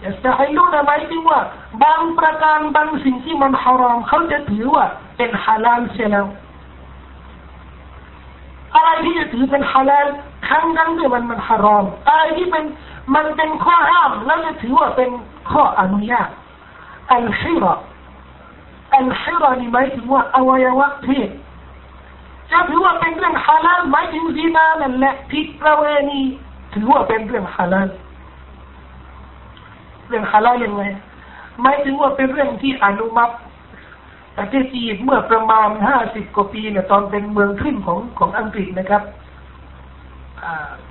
[0.04, 1.40] ยัสตะฮิลูนะหมายถึงว่า
[1.84, 4.86] บางประการบางสิ่งที่มันฮารอมเขาจะถือว่า
[5.18, 6.26] เป็นฮาลาลเสียแล้ว
[8.76, 10.08] อะไรที่จะถือเป็นฮาลาล
[10.50, 12.66] ทั้งนั้นที่มันมันฮารอมอะไรที่เป็น
[13.16, 15.10] มันเป็นข้อห้ามแล้วจะถือว่าเป็น
[15.52, 16.30] ข้ออนุญาต
[17.14, 17.74] อัลฮิรอ
[18.96, 21.30] อัลฮิรอนี่หมายถึงว่าอวัยวะเพศ
[22.52, 26.22] จะถือว่าเป็นเรื่องฮาลาลหมายถึงซีนานั่นแหละผิดประเวณี
[26.74, 27.90] ถือว่าเป็นเรื่องฮาลาล
[30.10, 30.84] เรื่องฮาลาลยังไง
[31.62, 33.34] หมายถึงว่าเป็นเรื่องที่อนุมัติ
[34.38, 39.04] ประเทศจีนเมื่อประมาณห้าสิบกว่าปีเนี่ยตอนเป็นเมืองขึ้นของของอังกฤษนะครับ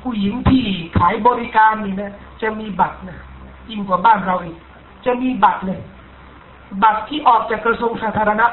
[0.02, 0.64] ผู้หญิงที่
[0.98, 2.12] ขายบริการนี่นะ
[2.42, 3.18] จะมีบัตรนะ
[3.70, 4.56] ยิ่งกว่าบ้านเราอีก
[5.04, 5.80] จะมีบัตรเลย
[6.82, 8.46] บัตรที่ออกจากกระทรวงสาธารณะ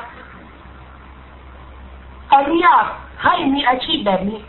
[2.33, 2.85] อนุญาต
[3.23, 4.39] ให้มีอาชีพแบบนี้